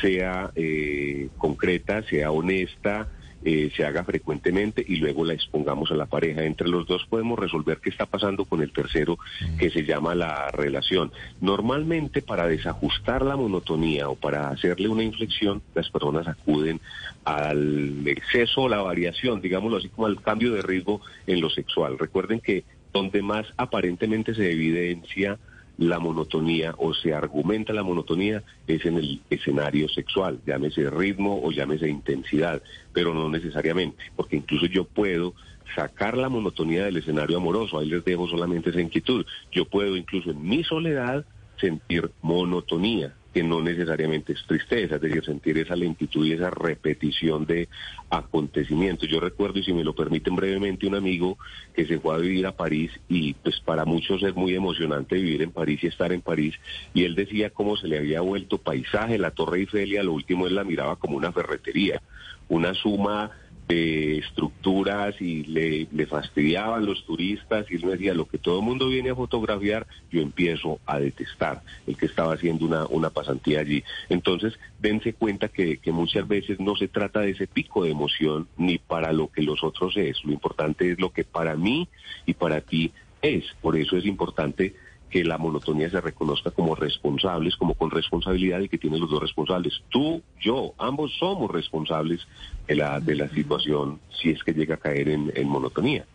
sea 0.00 0.50
eh, 0.54 1.28
concreta, 1.38 2.02
sea 2.02 2.30
honesta, 2.30 3.08
eh, 3.44 3.72
se 3.76 3.84
haga 3.84 4.04
frecuentemente 4.04 4.84
y 4.86 4.96
luego 4.96 5.24
la 5.24 5.32
expongamos 5.32 5.90
a 5.90 5.96
la 5.96 6.06
pareja. 6.06 6.44
Entre 6.44 6.68
los 6.68 6.86
dos 6.86 7.04
podemos 7.06 7.36
resolver 7.38 7.78
qué 7.78 7.90
está 7.90 8.06
pasando 8.06 8.44
con 8.44 8.62
el 8.62 8.72
tercero 8.72 9.18
que 9.58 9.68
se 9.70 9.84
llama 9.84 10.14
la 10.14 10.48
relación. 10.52 11.10
Normalmente 11.40 12.22
para 12.22 12.46
desajustar 12.46 13.22
la 13.22 13.34
monotonía 13.34 14.08
o 14.08 14.14
para 14.14 14.48
hacerle 14.50 14.88
una 14.88 15.02
inflexión, 15.02 15.60
las 15.74 15.90
personas 15.90 16.28
acuden 16.28 16.80
al 17.24 18.06
exceso 18.06 18.62
o 18.62 18.68
la 18.68 18.80
variación, 18.80 19.40
digámoslo 19.40 19.78
así 19.78 19.88
como 19.88 20.06
al 20.06 20.22
cambio 20.22 20.52
de 20.52 20.62
ritmo 20.62 21.00
en 21.26 21.40
lo 21.40 21.50
sexual. 21.50 21.98
Recuerden 21.98 22.38
que 22.38 22.62
donde 22.92 23.22
más 23.22 23.46
aparentemente 23.56 24.34
se 24.34 24.52
evidencia 24.52 25.38
la 25.78 25.98
monotonía 25.98 26.74
o 26.78 26.94
se 26.94 27.14
argumenta 27.14 27.72
la 27.72 27.82
monotonía 27.82 28.42
es 28.66 28.84
en 28.84 28.98
el 28.98 29.20
escenario 29.30 29.88
sexual, 29.88 30.40
llámese 30.46 30.88
ritmo 30.90 31.40
o 31.42 31.50
llámese 31.50 31.88
intensidad, 31.88 32.62
pero 32.92 33.14
no 33.14 33.28
necesariamente, 33.28 33.96
porque 34.16 34.36
incluso 34.36 34.66
yo 34.66 34.84
puedo 34.84 35.34
sacar 35.74 36.16
la 36.16 36.28
monotonía 36.28 36.84
del 36.84 36.98
escenario 36.98 37.38
amoroso, 37.38 37.78
ahí 37.78 37.88
les 37.88 38.04
dejo 38.04 38.28
solamente 38.28 38.70
esa 38.70 38.80
inquietud, 38.80 39.24
yo 39.50 39.64
puedo 39.64 39.96
incluso 39.96 40.30
en 40.30 40.42
mi 40.46 40.62
soledad 40.64 41.24
sentir 41.58 42.10
monotonía, 42.20 43.14
que 43.32 43.42
no 43.42 43.60
necesariamente 43.60 44.32
es 44.32 44.44
tristeza, 44.46 44.96
es 44.96 45.00
decir, 45.00 45.24
sentir 45.24 45.58
esa 45.58 45.76
lentitud 45.76 46.26
y 46.26 46.32
esa 46.32 46.50
repetición 46.50 47.46
de 47.46 47.68
acontecimientos. 48.10 49.08
Yo 49.08 49.20
recuerdo, 49.20 49.58
y 49.58 49.64
si 49.64 49.72
me 49.72 49.84
lo 49.84 49.94
permiten 49.94 50.36
brevemente, 50.36 50.86
un 50.86 50.94
amigo 50.94 51.38
que 51.74 51.86
se 51.86 51.98
fue 51.98 52.14
a 52.14 52.18
vivir 52.18 52.46
a 52.46 52.52
París 52.52 52.90
y 53.08 53.34
pues 53.34 53.60
para 53.60 53.84
muchos 53.84 54.22
es 54.22 54.34
muy 54.34 54.54
emocionante 54.54 55.16
vivir 55.16 55.42
en 55.42 55.50
París 55.50 55.80
y 55.82 55.86
estar 55.86 56.12
en 56.12 56.20
París, 56.20 56.54
y 56.94 57.04
él 57.04 57.14
decía 57.14 57.50
cómo 57.50 57.76
se 57.76 57.88
le 57.88 57.98
había 57.98 58.20
vuelto 58.20 58.58
paisaje, 58.58 59.18
la 59.18 59.30
Torre 59.30 59.60
Eiffel 59.60 59.92
y 59.92 59.96
a 59.96 60.02
lo 60.02 60.12
último 60.12 60.46
él 60.46 60.54
la 60.54 60.64
miraba 60.64 60.96
como 60.96 61.16
una 61.16 61.32
ferretería, 61.32 62.02
una 62.48 62.74
suma 62.74 63.30
de 63.72 64.18
estructuras 64.18 65.20
y 65.20 65.44
le, 65.44 66.06
fastidiaban 66.06 66.84
los 66.84 67.04
turistas 67.04 67.66
y 67.70 67.76
él 67.76 67.84
me 67.84 67.92
decía, 67.92 68.14
lo 68.14 68.26
que 68.26 68.38
todo 68.38 68.58
el 68.58 68.64
mundo 68.64 68.88
viene 68.88 69.10
a 69.10 69.14
fotografiar, 69.14 69.86
yo 70.10 70.20
empiezo 70.20 70.78
a 70.86 70.98
detestar 70.98 71.62
el 71.86 71.96
que 71.96 72.06
estaba 72.06 72.34
haciendo 72.34 72.66
una, 72.66 72.86
una 72.86 73.10
pasantía 73.10 73.60
allí. 73.60 73.82
Entonces, 74.08 74.58
dense 74.78 75.14
cuenta 75.14 75.48
que, 75.48 75.78
que 75.78 75.92
muchas 75.92 76.28
veces 76.28 76.60
no 76.60 76.76
se 76.76 76.88
trata 76.88 77.20
de 77.20 77.30
ese 77.30 77.46
pico 77.46 77.84
de 77.84 77.90
emoción 77.90 78.48
ni 78.56 78.78
para 78.78 79.12
lo 79.12 79.28
que 79.28 79.42
los 79.42 79.62
otros 79.64 79.96
es, 79.96 80.22
lo 80.24 80.32
importante 80.32 80.90
es 80.90 81.00
lo 81.00 81.10
que 81.10 81.24
para 81.24 81.56
mí 81.56 81.88
y 82.26 82.34
para 82.34 82.60
ti 82.60 82.92
es. 83.22 83.44
Por 83.60 83.76
eso 83.76 83.96
es 83.96 84.04
importante 84.04 84.74
que 85.12 85.22
la 85.22 85.36
monotonía 85.36 85.90
se 85.90 86.00
reconozca 86.00 86.50
como 86.50 86.74
responsables, 86.74 87.54
como 87.56 87.74
con 87.74 87.90
responsabilidad 87.90 88.60
y 88.60 88.68
que 88.70 88.78
tienen 88.78 88.98
los 88.98 89.10
dos 89.10 89.20
responsables. 89.20 89.74
Tú, 89.90 90.22
yo, 90.40 90.72
ambos 90.78 91.12
somos 91.20 91.50
responsables 91.50 92.20
de 92.66 92.76
la, 92.76 92.98
de 92.98 93.14
la 93.14 93.28
situación 93.28 94.00
si 94.20 94.30
es 94.30 94.42
que 94.42 94.54
llega 94.54 94.76
a 94.76 94.78
caer 94.78 95.10
en, 95.10 95.46
monotonía. 95.46 96.06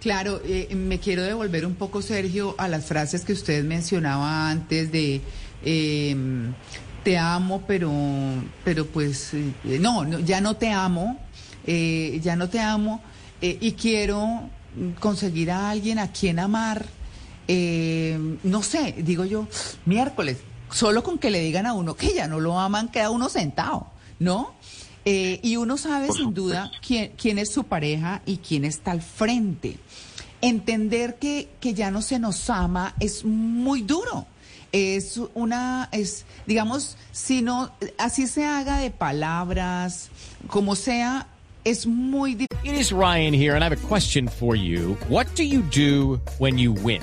Claro, 0.00 0.40
eh, 0.44 0.74
me 0.74 0.98
quiero 0.98 1.22
devolver 1.22 1.64
un 1.64 1.76
poco, 1.76 2.02
Sergio, 2.02 2.56
a 2.58 2.66
las 2.66 2.86
frases 2.86 3.24
que 3.24 3.32
usted 3.32 3.64
mencionaba 3.64 4.50
antes 4.50 4.90
de 4.90 5.20
em, 5.64 6.52
te 7.04 7.16
amo, 7.16 7.62
pero, 7.68 7.92
pero 8.64 8.86
pues 8.86 9.32
eh, 9.32 9.78
no, 9.80 10.04
no, 10.04 10.18
ya 10.18 10.40
no 10.40 10.56
te 10.56 10.70
amo, 10.70 11.20
eh, 11.64 12.18
ya 12.20 12.34
no 12.34 12.48
te 12.48 12.58
amo 12.58 13.00
y 13.40 13.72
quiero 13.72 14.48
conseguir 14.98 15.50
a 15.50 15.70
alguien 15.70 15.98
a 15.98 16.10
quien 16.10 16.38
amar 16.38 16.95
eh, 17.48 18.18
no 18.42 18.62
sé, 18.62 18.94
digo 18.98 19.24
yo, 19.24 19.46
miércoles, 19.84 20.38
solo 20.70 21.02
con 21.02 21.18
que 21.18 21.30
le 21.30 21.40
digan 21.40 21.66
a 21.66 21.72
uno 21.72 21.94
que 21.94 22.14
ya 22.14 22.28
no 22.28 22.40
lo 22.40 22.58
aman, 22.58 22.88
queda 22.88 23.10
uno 23.10 23.28
sentado, 23.28 23.86
¿no? 24.18 24.54
Eh, 25.04 25.38
y 25.42 25.56
uno 25.56 25.76
sabe 25.76 26.10
sin 26.12 26.34
duda 26.34 26.70
quién, 26.84 27.12
quién 27.16 27.38
es 27.38 27.52
su 27.52 27.64
pareja 27.64 28.22
y 28.26 28.38
quién 28.38 28.64
está 28.64 28.90
al 28.90 29.02
frente. 29.02 29.78
Entender 30.40 31.16
que, 31.16 31.48
que 31.60 31.74
ya 31.74 31.90
no 31.90 32.02
se 32.02 32.18
nos 32.18 32.50
ama 32.50 32.94
es 32.98 33.24
muy 33.24 33.82
duro 33.82 34.26
es 34.72 35.18
una, 35.34 35.88
es, 35.92 36.24
digamos, 36.46 36.96
si 37.12 37.42
no, 37.42 37.70
así 37.98 38.26
se 38.26 38.44
haga 38.44 38.78
de 38.78 38.90
palabras, 38.90 40.10
como 40.48 40.76
sea, 40.76 41.28
es 41.64 41.86
muy 41.86 42.34
difícil. 42.34 42.46
It 42.64 42.78
is 42.78 42.92
Ryan 42.92 43.32
here, 43.32 43.54
and 43.54 43.62
I 43.62 43.68
have 43.68 43.72
a 43.72 43.88
question 43.88 44.28
for 44.28 44.54
you. 44.54 44.96
What 45.08 45.26
do 45.34 45.44
you 45.44 45.62
do 45.62 46.20
when 46.38 46.58
you 46.58 46.72
win? 46.72 47.02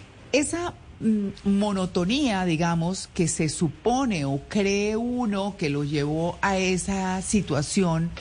Esa 0.31 0.73
Mm, 1.01 1.29
monotonía, 1.45 2.45
digamos, 2.45 3.09
que 3.15 3.27
se 3.27 3.49
supone 3.49 4.23
o 4.25 4.39
cree 4.47 4.95
uno 4.95 5.55
que 5.57 5.71
lo 5.71 5.83
llevó 5.83 6.37
a 6.43 6.57
esa 6.57 7.23
situación, 7.23 8.11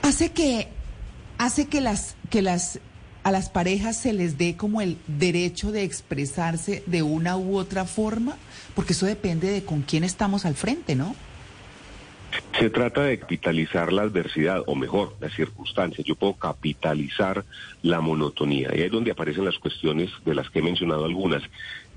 hace 0.00 0.30
que, 0.30 0.68
hace 1.36 1.66
que 1.66 1.82
las, 1.82 2.16
que 2.30 2.40
las 2.40 2.80
a 3.24 3.30
las 3.30 3.50
parejas 3.50 3.98
se 3.98 4.14
les 4.14 4.38
dé 4.38 4.56
como 4.56 4.80
el 4.80 4.96
derecho 5.06 5.70
de 5.70 5.82
expresarse 5.82 6.82
de 6.86 7.02
una 7.02 7.36
u 7.36 7.58
otra 7.58 7.84
forma? 7.84 8.38
Porque 8.74 8.94
eso 8.94 9.04
depende 9.04 9.50
de 9.50 9.62
con 9.62 9.82
quién 9.82 10.02
estamos 10.02 10.46
al 10.46 10.54
frente, 10.54 10.94
¿no? 10.94 11.14
Se 12.60 12.68
trata 12.68 13.04
de 13.04 13.18
capitalizar 13.18 13.90
la 13.90 14.02
adversidad, 14.02 14.62
o 14.66 14.74
mejor, 14.74 15.16
las 15.18 15.32
circunstancias. 15.32 16.06
Yo 16.06 16.14
puedo 16.14 16.34
capitalizar 16.34 17.42
la 17.80 18.02
monotonía. 18.02 18.68
Y 18.74 18.80
ahí 18.80 18.82
es 18.82 18.92
donde 18.92 19.12
aparecen 19.12 19.46
las 19.46 19.58
cuestiones 19.58 20.10
de 20.26 20.34
las 20.34 20.50
que 20.50 20.58
he 20.58 20.62
mencionado 20.62 21.06
algunas. 21.06 21.42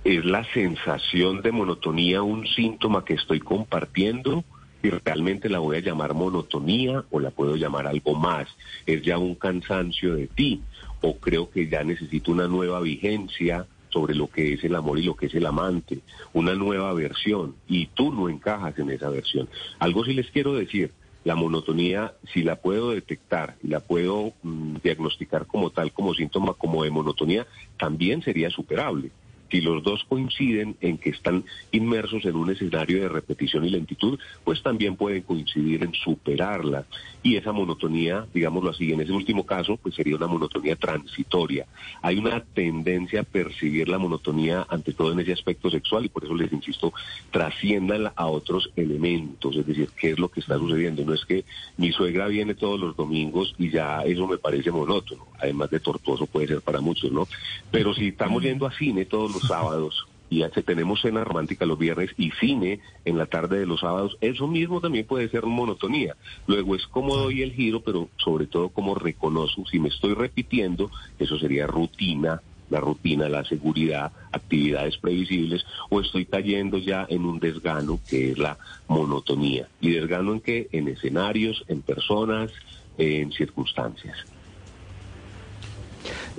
¿Es 0.05 0.23
la 0.23 0.45
sensación 0.53 1.41
de 1.41 1.51
monotonía 1.51 2.21
un 2.21 2.47
síntoma 2.47 3.03
que 3.03 3.15
estoy 3.15 3.41
compartiendo? 3.41 4.45
Y 4.81 4.89
realmente 4.89 5.49
la 5.49 5.59
voy 5.59 5.75
a 5.75 5.81
llamar 5.81 6.13
monotonía 6.13 7.03
o 7.11 7.19
la 7.19 7.31
puedo 7.31 7.57
llamar 7.57 7.85
algo 7.85 8.15
más. 8.15 8.47
Es 8.85 9.01
ya 9.01 9.17
un 9.17 9.35
cansancio 9.35 10.15
de 10.15 10.27
ti 10.27 10.61
o 11.01 11.17
creo 11.17 11.49
que 11.49 11.67
ya 11.67 11.83
necesito 11.83 12.31
una 12.31 12.47
nueva 12.47 12.79
vigencia 12.79 13.67
sobre 13.93 14.15
lo 14.15 14.27
que 14.27 14.53
es 14.53 14.63
el 14.63 14.75
amor 14.75 14.97
y 14.99 15.03
lo 15.03 15.15
que 15.15 15.27
es 15.27 15.35
el 15.35 15.45
amante, 15.45 15.99
una 16.33 16.55
nueva 16.55 16.91
versión, 16.93 17.55
y 17.67 17.85
tú 17.85 18.11
no 18.11 18.27
encajas 18.27 18.77
en 18.79 18.89
esa 18.89 19.09
versión. 19.09 19.47
Algo 19.79 20.03
sí 20.03 20.13
les 20.13 20.31
quiero 20.31 20.53
decir, 20.55 20.91
la 21.23 21.35
monotonía, 21.35 22.13
si 22.33 22.43
la 22.43 22.57
puedo 22.57 22.91
detectar 22.91 23.55
y 23.63 23.67
la 23.67 23.79
puedo 23.79 24.33
mm, 24.41 24.77
diagnosticar 24.83 25.45
como 25.45 25.69
tal, 25.69 25.93
como 25.93 26.13
síntoma, 26.13 26.53
como 26.53 26.83
de 26.83 26.89
monotonía, 26.89 27.47
también 27.77 28.21
sería 28.23 28.49
superable 28.49 29.11
si 29.53 29.61
los 29.61 29.83
dos 29.83 30.03
coinciden 30.09 30.75
en 30.81 30.97
que 30.97 31.11
están 31.11 31.45
inmersos 31.71 32.25
en 32.25 32.35
un 32.35 32.49
escenario 32.49 32.99
de 32.99 33.07
repetición 33.07 33.63
y 33.63 33.69
lentitud, 33.69 34.17
pues 34.43 34.63
también 34.63 34.95
pueden 34.95 35.21
coincidir 35.21 35.83
en 35.83 35.93
superarla. 35.93 36.85
Y 37.21 37.35
esa 37.35 37.51
monotonía, 37.51 38.25
digámoslo 38.33 38.71
así, 38.71 38.91
en 38.91 39.01
ese 39.01 39.11
último 39.11 39.45
caso, 39.45 39.77
pues 39.77 39.93
sería 39.93 40.15
una 40.15 40.25
monotonía 40.25 40.75
transitoria. 40.75 41.67
Hay 42.01 42.17
una 42.17 42.39
tendencia 42.43 43.21
a 43.21 43.23
percibir 43.23 43.89
la 43.89 43.99
monotonía 43.99 44.65
ante 44.69 44.91
todo 44.91 45.11
en 45.11 45.19
ese 45.19 45.33
aspecto 45.33 45.69
sexual 45.69 46.05
y 46.05 46.09
por 46.09 46.25
eso 46.25 46.33
les 46.33 46.51
insisto, 46.51 46.91
trasciendan 47.29 48.11
a 48.15 48.25
otros 48.25 48.71
elementos, 48.75 49.55
es 49.55 49.67
decir, 49.67 49.89
qué 49.95 50.13
es 50.13 50.19
lo 50.19 50.29
que 50.29 50.39
está 50.39 50.57
sucediendo. 50.57 51.05
No 51.05 51.13
es 51.13 51.25
que 51.25 51.45
mi 51.77 51.91
suegra 51.91 52.27
viene 52.27 52.55
todos 52.55 52.79
los 52.79 52.95
domingos 52.95 53.53
y 53.59 53.69
ya 53.69 54.01
eso 54.01 54.27
me 54.27 54.39
parece 54.39 54.71
monótono, 54.71 55.27
además 55.39 55.69
de 55.69 55.79
tortuoso 55.79 56.25
puede 56.25 56.47
ser 56.47 56.61
para 56.61 56.81
muchos, 56.81 57.11
¿no? 57.11 57.27
Pero 57.69 57.93
si 57.93 58.07
estamos 58.07 58.41
yendo 58.41 58.65
a 58.65 58.71
cine 58.71 59.05
todos 59.05 59.31
los 59.31 59.42
sábados 59.47 60.07
y 60.33 60.43
tenemos 60.63 61.01
cena 61.01 61.23
romántica 61.23 61.65
los 61.65 61.77
viernes 61.77 62.09
y 62.17 62.31
cine 62.31 62.79
en 63.05 63.17
la 63.17 63.27
tarde 63.27 63.59
de 63.59 63.65
los 63.67 63.81
sábados, 63.81 64.17
eso 64.19 64.47
mismo 64.47 64.81
también 64.81 65.05
puede 65.05 65.29
ser 65.29 65.45
monotonía. 65.45 66.15
Luego 66.47 66.75
es 66.75 66.87
como 66.87 67.15
doy 67.15 67.43
el 67.43 67.53
giro, 67.53 67.81
pero 67.81 68.09
sobre 68.17 68.47
todo 68.47 68.69
como 68.69 68.95
reconozco, 68.95 69.63
si 69.69 69.79
me 69.79 69.89
estoy 69.89 70.15
repitiendo, 70.15 70.89
eso 71.19 71.37
sería 71.37 71.67
rutina, 71.67 72.41
la 72.69 72.79
rutina, 72.79 73.29
la 73.29 73.45
seguridad, 73.45 74.11
actividades 74.31 74.97
previsibles, 74.97 75.65
o 75.89 76.01
estoy 76.01 76.25
cayendo 76.25 76.79
ya 76.79 77.05
en 77.07 77.25
un 77.25 77.39
desgano 77.39 77.99
que 78.09 78.31
es 78.31 78.37
la 78.39 78.57
monotonía. 78.87 79.67
¿Y 79.81 79.91
desgano 79.91 80.33
en 80.33 80.39
qué? 80.39 80.67
En 80.71 80.87
escenarios, 80.87 81.63
en 81.67 81.81
personas, 81.81 82.51
en 82.97 83.31
circunstancias. 83.31 84.17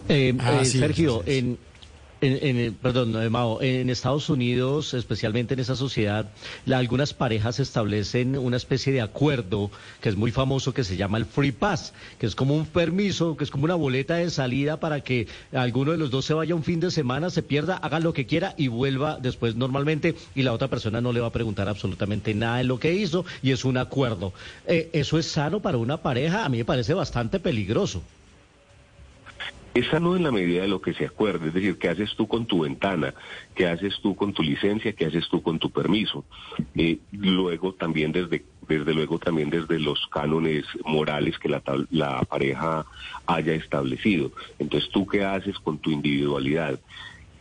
Eh, 0.08 0.34
eh, 0.36 0.64
Sergio, 0.64 1.22
en 1.26 1.56
en, 2.24 2.74
perdón, 2.74 3.14
Mao, 3.30 3.60
en 3.62 3.90
Estados 3.90 4.28
Unidos, 4.28 4.94
especialmente 4.94 5.54
en 5.54 5.60
esa 5.60 5.76
sociedad, 5.76 6.30
algunas 6.72 7.14
parejas 7.14 7.60
establecen 7.60 8.38
una 8.38 8.56
especie 8.56 8.92
de 8.92 9.00
acuerdo 9.00 9.70
que 10.00 10.08
es 10.08 10.16
muy 10.16 10.30
famoso 10.30 10.74
que 10.74 10.84
se 10.84 10.96
llama 10.96 11.18
el 11.18 11.26
Free 11.26 11.52
Pass, 11.52 11.92
que 12.18 12.26
es 12.26 12.34
como 12.34 12.54
un 12.54 12.66
permiso, 12.66 13.36
que 13.36 13.44
es 13.44 13.50
como 13.50 13.64
una 13.64 13.74
boleta 13.74 14.16
de 14.16 14.30
salida 14.30 14.80
para 14.80 15.00
que 15.00 15.28
alguno 15.52 15.92
de 15.92 15.98
los 15.98 16.10
dos 16.10 16.24
se 16.24 16.34
vaya 16.34 16.54
un 16.54 16.64
fin 16.64 16.80
de 16.80 16.90
semana, 16.90 17.30
se 17.30 17.42
pierda, 17.42 17.76
haga 17.76 18.00
lo 18.00 18.12
que 18.12 18.26
quiera 18.26 18.54
y 18.56 18.68
vuelva 18.68 19.18
después 19.20 19.56
normalmente 19.56 20.14
y 20.34 20.42
la 20.42 20.52
otra 20.52 20.68
persona 20.68 21.00
no 21.00 21.12
le 21.12 21.20
va 21.20 21.28
a 21.28 21.32
preguntar 21.32 21.68
absolutamente 21.68 22.34
nada 22.34 22.58
de 22.58 22.64
lo 22.64 22.78
que 22.78 22.94
hizo 22.94 23.24
y 23.42 23.52
es 23.52 23.64
un 23.64 23.76
acuerdo. 23.76 24.32
Eh, 24.66 24.90
¿Eso 24.92 25.18
es 25.18 25.26
sano 25.26 25.60
para 25.60 25.78
una 25.78 25.98
pareja? 25.98 26.44
A 26.44 26.48
mí 26.48 26.58
me 26.58 26.64
parece 26.64 26.94
bastante 26.94 27.40
peligroso. 27.40 28.02
Esa 29.74 29.98
no 29.98 30.14
en 30.14 30.22
la 30.22 30.30
medida 30.30 30.62
de 30.62 30.68
lo 30.68 30.80
que 30.80 30.94
se 30.94 31.04
acuerde, 31.04 31.48
es 31.48 31.54
decir, 31.54 31.78
¿qué 31.78 31.88
haces 31.88 32.14
tú 32.16 32.28
con 32.28 32.46
tu 32.46 32.60
ventana? 32.60 33.12
¿Qué 33.56 33.66
haces 33.66 33.98
tú 34.00 34.14
con 34.14 34.32
tu 34.32 34.44
licencia? 34.44 34.92
¿Qué 34.92 35.06
haces 35.06 35.28
tú 35.28 35.42
con 35.42 35.58
tu 35.58 35.70
permiso? 35.70 36.24
Eh, 36.76 36.98
luego 37.10 37.74
también 37.74 38.12
desde, 38.12 38.44
desde 38.68 38.94
luego 38.94 39.18
también 39.18 39.50
desde 39.50 39.80
los 39.80 40.06
cánones 40.12 40.64
morales 40.84 41.40
que 41.40 41.48
la, 41.48 41.60
la 41.90 42.22
pareja 42.22 42.86
haya 43.26 43.54
establecido. 43.54 44.30
Entonces, 44.60 44.88
¿tú 44.90 45.08
qué 45.08 45.24
haces 45.24 45.58
con 45.58 45.78
tu 45.78 45.90
individualidad? 45.90 46.78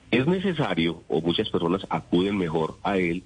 Es 0.09 0.25
necesario, 0.25 1.03
o 1.09 1.21
muchas 1.21 1.49
personas 1.49 1.85
acuden 1.89 2.37
mejor 2.37 2.77
a 2.81 2.97
él, 2.97 3.23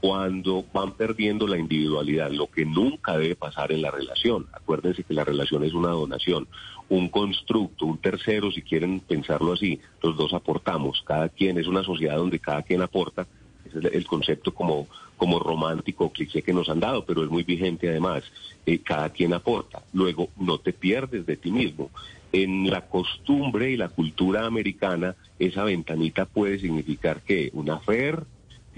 cuando 0.00 0.64
van 0.72 0.92
perdiendo 0.92 1.46
la 1.46 1.58
individualidad, 1.58 2.30
lo 2.30 2.46
que 2.46 2.64
nunca 2.64 3.18
debe 3.18 3.36
pasar 3.36 3.70
en 3.70 3.82
la 3.82 3.90
relación. 3.90 4.46
Acuérdense 4.52 5.04
que 5.04 5.14
la 5.14 5.24
relación 5.24 5.62
es 5.62 5.74
una 5.74 5.90
donación, 5.90 6.48
un 6.88 7.08
constructo, 7.08 7.86
un 7.86 7.98
tercero, 7.98 8.50
si 8.50 8.62
quieren 8.62 9.00
pensarlo 9.00 9.52
así, 9.52 9.78
los 10.02 10.16
dos 10.16 10.32
aportamos, 10.32 11.02
cada 11.06 11.28
quien 11.28 11.58
es 11.58 11.66
una 11.66 11.84
sociedad 11.84 12.16
donde 12.16 12.38
cada 12.38 12.62
quien 12.62 12.80
aporta, 12.82 13.26
ese 13.64 13.78
es 13.78 13.94
el 13.94 14.06
concepto 14.06 14.54
como, 14.54 14.88
como 15.16 15.38
romántico, 15.38 16.10
cliché 16.10 16.42
que 16.42 16.54
nos 16.54 16.68
han 16.68 16.80
dado, 16.80 17.04
pero 17.04 17.22
es 17.22 17.30
muy 17.30 17.42
vigente 17.42 17.88
además, 17.88 18.24
eh, 18.66 18.78
cada 18.78 19.10
quien 19.10 19.34
aporta. 19.34 19.82
Luego, 19.92 20.30
no 20.38 20.58
te 20.58 20.72
pierdes 20.72 21.26
de 21.26 21.36
ti 21.36 21.50
mismo. 21.50 21.90
En 22.32 22.70
la 22.70 22.86
costumbre 22.88 23.70
y 23.70 23.76
la 23.76 23.88
cultura 23.88 24.46
americana, 24.46 25.14
esa 25.38 25.64
ventanita 25.64 26.24
puede 26.24 26.58
significar 26.58 27.20
que 27.22 27.50
una 27.52 27.78
fer, 27.80 28.24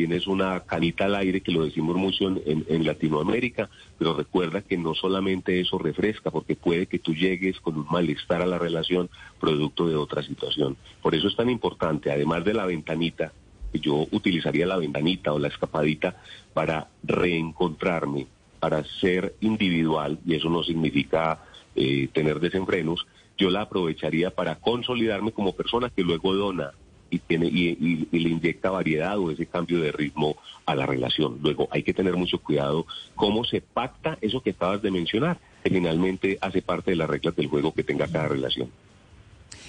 tienes 0.02 0.26
una 0.26 0.58
canita 0.58 1.04
al 1.04 1.14
aire, 1.14 1.42
que 1.42 1.52
lo 1.52 1.64
decimos 1.64 1.94
mucho 1.94 2.26
en, 2.26 2.84
Latinoamérica, 2.84 3.70
pero 3.96 4.14
recuerda 4.14 4.60
que 4.60 4.76
no 4.76 4.94
solamente 4.96 5.60
eso 5.60 5.78
refresca, 5.78 6.32
porque 6.32 6.56
puede 6.56 6.86
que 6.86 6.98
tú 6.98 7.14
llegues 7.14 7.60
con 7.60 7.76
un 7.76 7.86
malestar 7.88 8.42
a 8.42 8.46
la 8.46 8.58
relación 8.58 9.08
producto 9.38 9.86
de 9.86 9.94
otra 9.94 10.24
situación. 10.24 10.76
Por 11.00 11.14
eso 11.14 11.28
es 11.28 11.36
tan 11.36 11.48
importante, 11.48 12.10
además 12.10 12.44
de 12.44 12.52
la 12.52 12.66
ventanita, 12.66 13.32
yo 13.74 14.08
utilizaría 14.10 14.66
la 14.66 14.76
ventanita 14.76 15.32
o 15.32 15.38
la 15.38 15.46
escapadita 15.46 16.16
para 16.52 16.88
reencontrarme, 17.04 18.26
para 18.58 18.82
ser 18.82 19.36
individual, 19.40 20.18
y 20.26 20.34
eso 20.34 20.50
no 20.50 20.64
significa 20.64 21.44
eh, 21.76 22.08
tener 22.12 22.40
desenfrenos, 22.40 23.06
yo 23.38 23.50
la 23.50 23.60
aprovecharía 23.60 24.32
para 24.32 24.56
consolidarme 24.56 25.30
como 25.30 25.54
persona 25.54 25.90
que 25.90 26.02
luego 26.02 26.34
dona 26.34 26.72
y, 27.12 28.08
le 28.10 28.28
inyecta 28.28 28.70
variedad 28.70 29.18
o 29.18 29.30
ese 29.30 29.46
cambio 29.46 29.80
de 29.80 29.92
ritmo 29.92 30.36
a 30.64 30.74
la 30.74 30.86
relación. 30.86 31.38
Luego 31.42 31.68
hay 31.70 31.82
que 31.82 31.92
tener 31.92 32.16
mucho 32.16 32.38
cuidado 32.38 32.86
cómo 33.14 33.44
se 33.44 33.60
pacta 33.60 34.18
eso 34.20 34.42
que 34.42 34.50
acabas 34.50 34.82
de 34.82 34.90
mencionar, 34.90 35.38
que 35.62 35.70
finalmente 35.70 36.38
hace 36.40 36.62
parte 36.62 36.92
de 36.92 36.96
las 36.96 37.08
reglas 37.10 37.36
del 37.36 37.48
juego 37.48 37.74
que 37.74 37.84
tenga 37.84 38.06
cada 38.08 38.28
relación. 38.28 38.70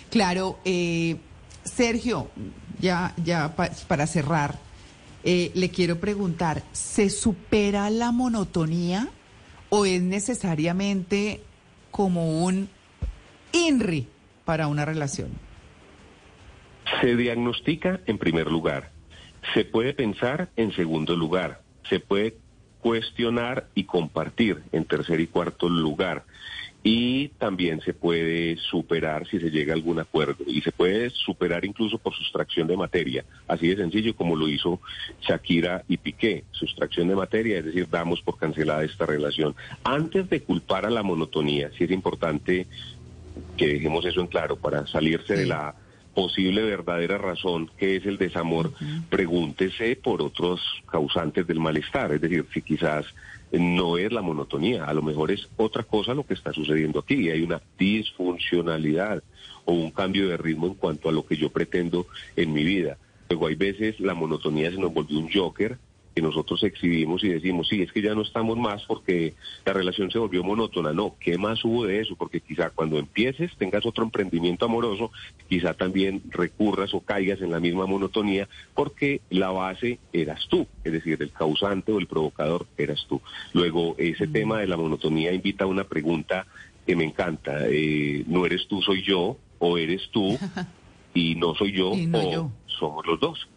Claro, 0.10 0.60
eh, 0.63 1.17
Sergio, 1.63 2.29
ya, 2.79 3.13
ya 3.23 3.56
para 3.88 4.08
cerrar, 4.08 4.60
eh, 5.23 5.51
le 5.56 5.69
quiero 5.69 5.99
preguntar, 5.99 6.63
¿se 6.71 7.10
supera 7.10 7.89
la 7.89 8.12
monotonía 8.12 9.10
o 9.69 9.86
es 9.86 10.01
necesariamente 10.01 11.41
como 11.91 12.43
un 12.43 12.69
INRI 13.53 14.08
para 14.45 14.67
una 14.67 14.86
relación? 14.86 15.29
Se 17.01 17.15
diagnostica 17.15 17.99
en 18.06 18.17
primer 18.17 18.47
lugar, 18.51 18.91
se 19.53 19.65
puede 19.65 19.93
pensar 19.93 20.49
en 20.56 20.71
segundo 20.73 21.15
lugar, 21.15 21.62
se 21.89 21.99
puede 21.99 22.36
cuestionar 22.79 23.67
y 23.75 23.86
compartir 23.86 24.62
en 24.71 24.86
tercer 24.86 25.19
y 25.19 25.27
cuarto 25.27 25.69
lugar. 25.69 26.25
Y 26.86 27.29
también 27.39 27.79
se 27.79 27.93
puede 27.93 28.58
superar 28.58 29.25
si 29.29 29.39
se 29.39 29.49
llega 29.49 29.71
a 29.71 29.75
algún 29.75 29.99
acuerdo. 29.99 30.43
Y 30.45 30.60
se 30.62 30.73
puede 30.73 31.10
superar 31.12 31.63
incluso 31.63 31.97
por 31.97 32.13
sustracción 32.13 32.67
de 32.67 32.75
materia. 32.75 33.23
Así 33.47 33.69
de 33.69 33.77
sencillo 33.77 34.13
como 34.17 34.36
lo 34.36 34.49
hizo 34.49 34.82
Shakira 35.21 35.86
y 35.88 35.95
Piqué. 35.95 36.43
Sustracción 36.51 37.08
de 37.08 37.15
materia, 37.15 37.60
es 37.60 37.65
decir, 37.65 37.88
damos 37.89 38.21
por 38.21 38.38
cancelada 38.38 38.84
esta 38.84 39.06
relación. 39.06 39.56
Antes 39.86 40.29
de 40.29 40.41
culpar 40.41 40.86
a 40.86 40.89
la 40.89 41.03
monotonía, 41.03 41.71
sí 41.77 41.86
es 41.86 41.91
importante 41.91 42.67
que 43.56 43.67
dejemos 43.67 44.06
eso 44.06 44.19
en 44.19 44.27
claro 44.27 44.58
para 44.58 44.86
salirse 44.86 45.38
de 45.38 45.45
la 45.45 45.75
posible 46.13 46.63
verdadera 46.63 47.17
razón, 47.17 47.69
que 47.78 47.95
es 47.95 48.06
el 48.06 48.17
desamor, 48.17 48.71
pregúntese 49.10 49.95
por 49.95 50.21
otros 50.21 50.62
causantes 50.89 51.45
del 51.47 51.60
malestar. 51.60 52.12
Es 52.13 52.21
decir, 52.21 52.45
si 52.54 52.62
quizás 52.62 53.06
no 53.52 53.97
es 53.97 54.12
la 54.12 54.21
monotonía, 54.21 54.86
a 54.86 54.93
lo 54.93 55.02
mejor 55.02 55.32
es 55.32 55.47
otra 55.58 55.84
cosa 55.84 56.13
lo 56.13 56.26
que 56.26 56.34
está 56.34 56.54
sucediendo 56.54 56.99
aquí. 56.99 57.30
Hay 57.30 57.41
una 57.41 57.62
disfuncionalidad 57.78 59.23
o 59.65 59.73
un 59.73 59.91
cambio 59.91 60.28
de 60.28 60.38
ritmo 60.38 60.67
en 60.67 60.76
cuanto 60.76 61.10
a 61.10 61.12
lo 61.12 61.26
que 61.26 61.38
yo 61.38 61.49
pretendo 61.49 62.08
en 62.36 62.54
mi 62.54 62.63
vida. 62.63 62.97
Luego 63.30 63.47
hay 63.47 63.56
veces 63.56 63.99
la 63.99 64.13
monotonía 64.13 64.71
se 64.71 64.78
nos 64.78 64.93
volvió 64.93 65.17
un 65.17 65.32
joker 65.32 65.78
que 66.13 66.21
nosotros 66.21 66.63
exhibimos 66.63 67.23
y 67.23 67.30
decimos, 67.30 67.67
sí, 67.67 67.82
es 67.82 67.91
que 67.91 68.02
ya 68.02 68.13
no 68.13 68.21
estamos 68.21 68.58
más 68.58 68.84
porque 68.84 69.34
la 69.65 69.73
relación 69.73 70.12
se 70.12 70.19
volvió 70.19 70.43
monótona. 70.43 70.93
No, 70.93 71.15
¿qué 71.19 71.38
más 71.38 71.63
hubo 71.65 71.86
de 71.86 71.99
eso? 71.99 72.15
Porque 72.15 72.39
quizá 72.39 72.69
cuando 72.69 72.99
empieces, 72.99 73.52
tengas 73.58 73.86
otro 73.86 74.04
emprendimiento 74.04 74.65
amoroso, 74.65 75.12
quizá 75.49 75.73
también 75.73 76.21
recurras 76.30 76.93
o 76.93 77.02
caigas 77.02 77.41
en 77.41 77.52
la 77.52 77.60
misma 77.60 77.86
monotonía 77.86 78.47
porque 78.73 79.21
la 79.30 79.49
base 79.49 79.99
eras 80.12 80.47
tú, 80.49 80.67
es 80.84 80.91
decir, 80.91 81.17
el 81.21 81.32
causante 81.32 81.91
o 81.91 81.99
el 81.99 82.08
provocador 82.08 82.67
eras 82.78 83.06
tú. 83.08 83.21
Luego, 83.54 83.95
ese 83.97 84.28
tema 84.28 84.60
de 84.60 84.67
la 84.67 84.78
monotonía 84.78 85.34
invita 85.34 85.63
a 85.63 85.67
una 85.67 85.86
pregunta 85.86 86.45
que 86.86 86.95
me 86.95 87.06
encanta. 87.06 87.67
Eh, 87.69 88.23
no 88.28 88.45
eres 88.45 88.67
tú, 88.67 88.82
soy 88.82 89.04
yo, 89.04 89.38
o 89.60 89.78
eres 89.78 90.10
tú 90.12 90.38
y 91.13 91.36
no 91.36 91.56
soy 91.56 91.71
yo, 91.71 91.93
no 92.08 92.19
o 92.19 92.32
yo. 92.32 92.52
somos 92.67 93.06
los 93.06 93.19
dos. 93.19 93.47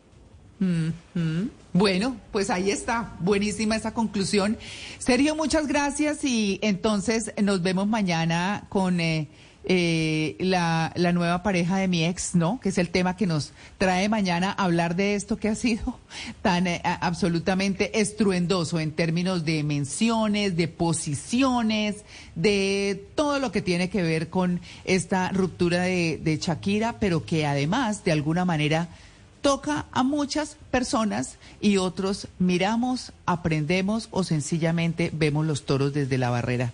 Bueno, 1.72 2.16
pues 2.32 2.50
ahí 2.50 2.70
está. 2.70 3.14
Buenísima 3.20 3.76
esa 3.76 3.92
conclusión. 3.92 4.56
Sergio, 4.98 5.36
muchas 5.36 5.66
gracias 5.66 6.24
y 6.24 6.58
entonces 6.62 7.32
nos 7.42 7.62
vemos 7.62 7.86
mañana 7.86 8.64
con 8.70 9.00
eh, 9.00 9.28
eh, 9.68 10.36
la, 10.38 10.92
la 10.94 11.12
nueva 11.12 11.42
pareja 11.42 11.76
de 11.76 11.88
mi 11.88 12.04
ex, 12.04 12.36
¿no? 12.36 12.60
Que 12.60 12.68
es 12.68 12.78
el 12.78 12.88
tema 12.90 13.16
que 13.16 13.26
nos 13.26 13.52
trae 13.78 14.08
mañana 14.08 14.52
hablar 14.52 14.94
de 14.94 15.16
esto 15.16 15.38
que 15.38 15.48
ha 15.48 15.56
sido 15.56 15.98
tan 16.42 16.68
eh, 16.68 16.80
absolutamente 16.84 18.00
estruendoso 18.00 18.78
en 18.78 18.92
términos 18.92 19.44
de 19.44 19.64
menciones, 19.64 20.56
de 20.56 20.68
posiciones, 20.68 22.04
de 22.36 23.08
todo 23.16 23.40
lo 23.40 23.50
que 23.50 23.60
tiene 23.60 23.90
que 23.90 24.02
ver 24.02 24.30
con 24.30 24.60
esta 24.84 25.30
ruptura 25.30 25.82
de, 25.82 26.20
de 26.22 26.38
Shakira, 26.38 27.00
pero 27.00 27.26
que 27.26 27.44
además, 27.44 28.04
de 28.04 28.12
alguna 28.12 28.44
manera, 28.44 28.88
toca 29.46 29.86
a 29.92 30.02
muchas 30.02 30.58
personas 30.72 31.38
y 31.60 31.76
otros 31.76 32.26
miramos, 32.40 33.12
aprendemos 33.26 34.08
o 34.10 34.24
sencillamente 34.24 35.12
vemos 35.12 35.46
los 35.46 35.64
toros 35.64 35.94
desde 35.94 36.18
la 36.18 36.30
barrera. 36.30 36.72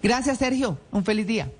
Gracias, 0.00 0.38
Sergio. 0.38 0.78
Un 0.92 1.04
feliz 1.04 1.26
día. 1.26 1.50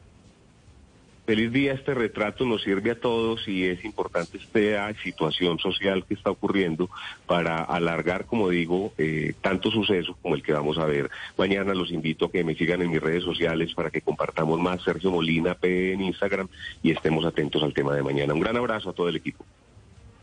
Feliz 1.27 1.51
día, 1.51 1.73
este 1.73 1.95
retrato 1.95 2.45
nos 2.45 2.63
sirve 2.63 2.93
a 2.93 3.01
todos 3.01 3.49
y 3.49 3.65
es 3.65 3.85
importante 3.85 4.39
esta 4.39 4.95
situación 5.03 5.59
social 5.59 6.05
que 6.07 6.15
está 6.15 6.31
ocurriendo 6.31 6.89
para 7.27 7.65
alargar, 7.65 8.27
como 8.27 8.51
digo, 8.51 8.93
eh, 8.99 9.35
tanto 9.41 9.73
suceso 9.73 10.17
como 10.23 10.37
el 10.37 10.45
que 10.45 10.53
vamos 10.53 10.79
a 10.79 10.85
ver. 10.85 11.11
Mañana 11.37 11.75
los 11.75 11.91
invito 11.91 12.27
a 12.27 12.31
que 12.31 12.45
me 12.45 12.55
sigan 12.55 12.83
en 12.83 12.93
mis 12.93 13.03
redes 13.03 13.25
sociales 13.25 13.75
para 13.75 13.91
que 13.91 14.01
compartamos 14.01 14.61
más 14.61 14.81
Sergio 14.85 15.11
Molina 15.11 15.55
P 15.55 15.93
en 15.93 16.03
Instagram 16.03 16.47
y 16.85 16.93
estemos 16.93 17.25
atentos 17.25 17.65
al 17.65 17.75
tema 17.75 17.97
de 17.97 18.05
mañana. 18.05 18.33
Un 18.33 18.41
gran 18.41 18.57
abrazo 18.57 18.91
a 18.91 18.93
todo 18.93 19.09
el 19.09 19.17
equipo. 19.17 19.45